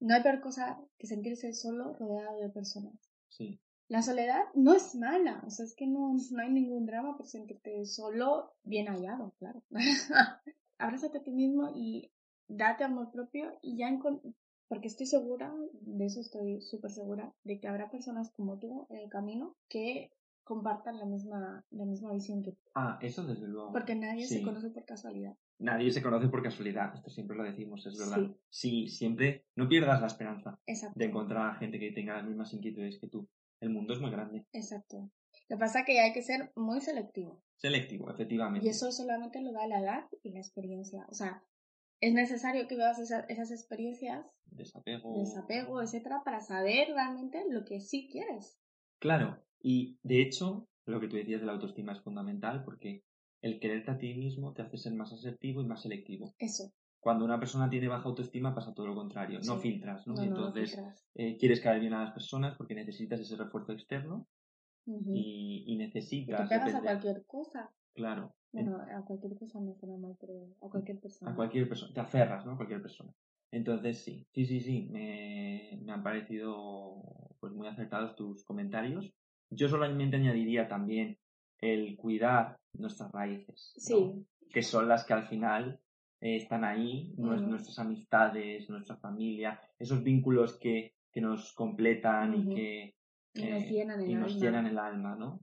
no 0.00 0.14
hay 0.14 0.22
peor 0.22 0.40
cosa 0.40 0.80
que 0.98 1.06
sentirse 1.06 1.52
solo 1.52 1.94
rodeado 1.94 2.38
de 2.40 2.48
personas. 2.48 2.94
Sí, 3.28 3.60
La 3.88 4.02
soledad 4.02 4.44
no 4.54 4.72
es 4.74 4.94
mala, 4.94 5.42
o 5.46 5.50
sea, 5.50 5.64
es 5.64 5.74
que 5.74 5.86
no, 5.86 6.14
no 6.30 6.42
hay 6.42 6.50
ningún 6.50 6.86
drama 6.86 7.16
por 7.16 7.26
sentirte 7.26 7.84
solo, 7.86 8.52
bien 8.62 8.86
hallado, 8.86 9.34
claro. 9.38 9.62
Abrázate 10.78 11.18
a 11.18 11.22
ti 11.22 11.32
mismo 11.32 11.70
y 11.74 12.10
date 12.48 12.84
amor 12.84 13.10
propio 13.10 13.52
y 13.62 13.76
ya 13.76 13.90
porque 14.68 14.88
estoy 14.88 15.06
segura, 15.06 15.52
de 15.72 16.06
eso 16.06 16.20
estoy 16.20 16.60
súper 16.62 16.92
segura, 16.92 17.34
de 17.44 17.58
que 17.60 17.68
habrá 17.68 17.90
personas 17.90 18.30
como 18.32 18.58
tú 18.58 18.86
en 18.90 18.98
el 18.98 19.10
camino 19.10 19.56
que 19.68 20.12
compartan 20.44 20.98
la 20.98 21.04
misma, 21.06 21.64
la 21.70 21.84
misma 21.84 22.12
visión 22.12 22.42
que 22.42 22.52
tú. 22.52 22.58
Ah, 22.74 22.98
eso 23.02 23.24
desde 23.24 23.46
luego. 23.46 23.72
Porque 23.72 23.94
nadie 23.94 24.26
se 24.26 24.42
conoce 24.42 24.70
por 24.70 24.84
casualidad. 24.84 25.36
Nadie 25.58 25.90
se 25.92 26.02
conoce 26.02 26.28
por 26.28 26.42
casualidad, 26.42 26.94
esto 26.94 27.10
siempre 27.10 27.36
lo 27.36 27.44
decimos, 27.44 27.84
es 27.86 27.98
verdad. 27.98 28.30
Sí. 28.48 28.86
Sí, 28.88 28.88
siempre 28.88 29.46
no 29.56 29.68
pierdas 29.68 30.00
la 30.00 30.06
esperanza 30.06 30.58
Exacto. 30.66 30.98
de 30.98 31.04
encontrar 31.04 31.50
a 31.50 31.54
gente 31.56 31.78
que 31.78 31.92
tenga 31.92 32.16
las 32.16 32.24
mismas 32.26 32.52
inquietudes 32.54 32.98
que 32.98 33.08
tú. 33.08 33.28
El 33.60 33.70
mundo 33.70 33.92
es 33.94 34.00
muy 34.00 34.10
grande. 34.10 34.46
Exacto. 34.52 35.10
Lo 35.48 35.56
que 35.56 35.60
pasa 35.60 35.80
es 35.80 35.86
que 35.86 36.00
hay 36.00 36.12
que 36.12 36.22
ser 36.22 36.50
muy 36.56 36.80
selectivo. 36.80 37.42
Selectivo, 37.56 38.10
efectivamente. 38.10 38.66
Y 38.66 38.70
eso 38.70 38.90
solamente 38.90 39.42
lo 39.42 39.52
da 39.52 39.66
la 39.66 39.80
edad 39.80 40.04
y 40.22 40.30
la 40.32 40.38
experiencia. 40.38 41.04
O 41.10 41.14
sea, 41.14 41.44
es 42.00 42.14
necesario 42.14 42.66
que 42.66 42.76
vivas 42.76 42.98
esa- 42.98 43.26
esas 43.28 43.50
experiencias, 43.50 44.24
Desapego. 44.46 45.18
desapego, 45.18 45.82
etcétera, 45.82 46.22
para 46.24 46.40
saber 46.40 46.88
realmente 46.88 47.44
lo 47.50 47.66
que 47.66 47.80
sí 47.80 48.08
quieres. 48.10 48.58
Claro, 48.98 49.42
y 49.62 49.98
de 50.02 50.22
hecho, 50.22 50.68
lo 50.86 51.00
que 51.00 51.08
tú 51.08 51.16
decías 51.16 51.40
de 51.40 51.46
la 51.46 51.52
autoestima 51.52 51.92
es 51.92 52.02
fundamental 52.02 52.64
porque 52.64 53.02
el 53.42 53.60
quererte 53.60 53.90
a 53.90 53.98
ti 53.98 54.14
mismo 54.14 54.52
te 54.52 54.62
hace 54.62 54.76
ser 54.78 54.94
más 54.94 55.12
asertivo 55.12 55.62
y 55.62 55.66
más 55.66 55.82
selectivo. 55.82 56.34
Eso. 56.38 56.70
Cuando 57.00 57.24
una 57.24 57.38
persona 57.40 57.70
tiene 57.70 57.88
baja 57.88 58.04
autoestima 58.08 58.54
pasa 58.54 58.74
todo 58.74 58.86
lo 58.86 58.94
contrario, 58.94 59.40
no 59.46 59.58
filtras, 59.58 60.06
¿no? 60.06 60.14
No, 60.14 60.22
entonces 60.22 60.70
filtras. 60.72 61.08
eh, 61.14 61.36
quieres 61.38 61.60
caer 61.60 61.80
bien 61.80 61.94
a 61.94 62.04
las 62.04 62.12
personas 62.12 62.56
porque 62.56 62.74
necesitas 62.74 63.20
ese 63.20 63.36
refuerzo 63.36 63.72
externo 63.72 64.28
y, 64.86 65.64
y 65.66 65.72
Y 65.72 65.76
necesitas 65.76 66.48
te 66.48 66.54
pegas 66.54 66.74
a 66.74 66.82
cualquier 66.82 67.24
cosa. 67.26 67.70
Claro, 67.94 68.34
Bueno, 68.52 68.76
a 68.80 69.04
cualquier 69.04 69.34
cosa 69.34 69.60
no 69.60 69.74
suena 69.74 69.96
mal, 69.96 70.16
pero 70.20 70.34
a 70.60 70.68
cualquier 70.68 71.00
persona. 71.00 71.32
a 71.32 71.36
cualquier 71.36 71.68
persona, 71.68 71.92
te 71.94 72.00
aferras, 72.00 72.44
¿no? 72.46 72.52
A 72.52 72.56
cualquier 72.56 72.82
persona. 72.82 73.12
Entonces 73.52 73.98
sí, 73.98 74.26
sí, 74.32 74.44
sí, 74.46 74.60
sí, 74.60 74.88
me, 74.90 75.78
me 75.82 75.92
han 75.92 76.02
parecido 76.02 77.02
pues 77.40 77.52
muy 77.52 77.66
acertados 77.66 78.14
tus 78.16 78.44
comentarios. 78.44 79.10
Yo 79.50 79.68
solamente 79.68 80.16
añadiría 80.16 80.68
también 80.68 81.18
el 81.58 81.96
cuidar 81.96 82.58
nuestras 82.74 83.10
raíces, 83.12 83.72
¿no? 83.76 83.82
Sí, 83.82 84.26
que 84.50 84.62
son 84.62 84.88
las 84.88 85.04
que 85.04 85.12
al 85.12 85.26
final 85.26 85.80
eh, 86.20 86.36
están 86.36 86.64
ahí, 86.64 87.12
nuestras 87.16 87.78
amistades, 87.78 88.68
nuestra 88.70 88.96
familia, 88.96 89.60
esos 89.78 90.02
vínculos 90.02 90.58
que, 90.58 90.94
que 91.12 91.20
nos 91.20 91.52
completan 91.52 92.34
y 92.34 92.54
que 92.54 92.94
y 93.34 93.44
nos 93.44 93.62
eh, 93.62 93.70
llenan 93.70 94.00
el 94.00 94.10
y 94.10 94.14
nos 94.14 94.32
alma. 94.32 94.44
llenan 94.44 94.66
el 94.66 94.78
alma, 94.78 95.16
¿no? 95.16 95.40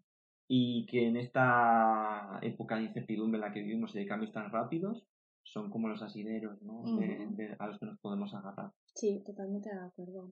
Y 0.48 0.86
que 0.86 1.08
en 1.08 1.18
esta 1.18 2.40
época 2.42 2.78
de 2.78 2.84
incertidumbre 2.84 3.38
en 3.38 3.42
la 3.42 3.52
que 3.52 3.62
vivimos 3.62 3.94
y 3.96 4.00
de 4.00 4.06
cambios 4.06 4.32
tan 4.32 4.50
rápidos, 4.52 5.06
son 5.44 5.70
como 5.70 5.88
los 5.88 6.02
asideros, 6.02 6.62
¿no? 6.62 6.84
De- 6.98 7.56
a 7.60 7.68
los 7.68 7.80
que 7.80 7.86
nos 7.86 8.00
podemos 8.00 8.34
agarrar. 8.34 8.72
Sí, 8.94 9.22
totalmente 9.26 9.70
de 9.70 9.80
acuerdo. 9.80 10.32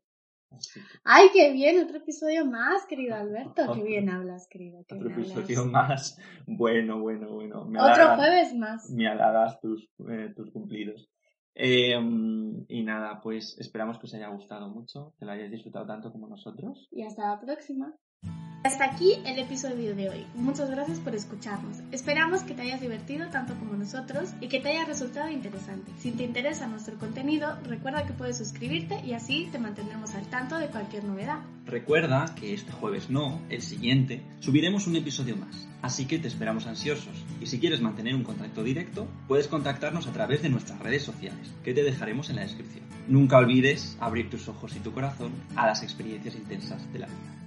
¡Ay, 1.03 1.27
qué 1.34 1.51
bien! 1.51 1.84
Otro 1.84 1.97
episodio 1.97 2.45
más, 2.45 2.86
querido 2.86 3.15
Alberto. 3.15 3.73
¡Qué 3.73 3.84
bien 3.84 4.10
hablas, 4.10 4.47
querido! 4.49 4.84
qué 4.88 4.95
otro 4.95 5.10
hablas. 5.10 5.29
episodio 5.31 5.65
más. 5.65 6.19
Bueno, 6.47 6.99
bueno, 6.99 7.29
bueno. 7.34 7.65
Me 7.65 7.79
Otro 7.81 8.15
jueves 8.15 8.53
más. 8.55 8.89
me 8.89 9.08
halagas 9.08 9.60
tus, 9.60 9.89
eh, 10.10 10.31
tus 10.36 10.51
cumplidos. 10.51 11.10
Eh, 11.55 11.95
y 12.67 12.84
nada, 12.84 13.21
pues 13.21 13.58
esperamos 13.60 13.97
que 13.97 14.05
os 14.08 14.13
haya 14.13 14.27
gustado 14.27 14.69
mucho, 14.69 15.13
que 15.17 15.25
lo 15.25 15.31
hayáis 15.31 15.51
disfrutado 15.51 15.86
tanto 15.86 16.12
como 16.12 16.27
nosotros. 16.27 16.88
Y 16.91 17.03
hasta 17.03 17.29
la 17.29 17.39
próxima. 17.39 17.93
Hasta 18.65 18.86
aquí 18.86 19.13
el 19.28 19.38
episodio 19.38 19.93
de 19.93 20.10
hoy. 20.10 20.25
Muchas 20.34 20.71
gracias 20.71 20.99
por 20.99 21.13
escucharnos. 21.13 21.78
Esperamos 21.91 22.41
que 22.41 22.56
te 22.56 22.63
hayas 22.63 22.82
divertido 22.82 23.30
tanto 23.30 23.54
como 23.60 23.73
nosotros 23.73 24.32
y 24.41 24.47
que 24.47 24.60
te 24.60 24.69
haya 24.69 24.86
resultado 24.86 25.30
interesante. 25.30 25.91
Si 25.99 26.10
te 26.10 26.23
interesa 26.23 26.65
nuestro 26.65 26.97
contenido, 26.97 27.60
recuerda 27.62 28.08
que 28.08 28.13
puedes 28.13 28.39
suscribirte 28.39 28.99
y 29.06 29.13
así 29.13 29.49
te 29.51 29.60
mantendremos 29.60 30.15
al 30.15 30.25
tanto 30.32 30.58
de 30.58 30.69
cualquier 30.69 31.04
novedad. 31.04 31.41
Recuerda 31.67 32.34
que 32.34 32.56
este 32.56 32.71
jueves 32.71 33.12
no, 33.12 33.39
el 33.49 33.62
siguiente, 33.62 34.23
subiremos 34.39 34.88
un 34.88 34.95
episodio 34.95 35.38
más. 35.38 35.67
Así 35.84 36.08
que 36.08 36.17
te 36.17 36.28
esperamos 36.28 36.65
ansiosos. 36.65 37.23
Y 37.39 37.45
si 37.45 37.60
quieres 37.60 37.82
mantener 37.82 38.15
un 38.15 38.23
contacto 38.23 38.63
directo, 38.63 39.08
puedes 39.28 39.47
contactarnos 39.47 40.08
a 40.08 40.12
través 40.12 40.41
de 40.41 40.49
nuestras 40.49 40.80
redes 40.80 41.04
sociales, 41.04 41.54
que 41.63 41.75
te 41.75 41.84
dejaremos 41.84 42.32
en 42.32 42.38
la 42.38 42.41
descripción. 42.41 42.84
Nunca 43.08 43.38
olvides 43.38 43.95
abrir 43.99 44.32
tus 44.32 44.47
ojos 44.47 44.75
y 44.75 44.80
tu 44.80 44.91
corazón 44.91 45.34
a 45.56 45.67
las 45.67 45.84
experiencias 45.84 46.34
intensas 46.34 46.91
de 46.91 46.97
la 46.97 47.06
vida. 47.06 47.44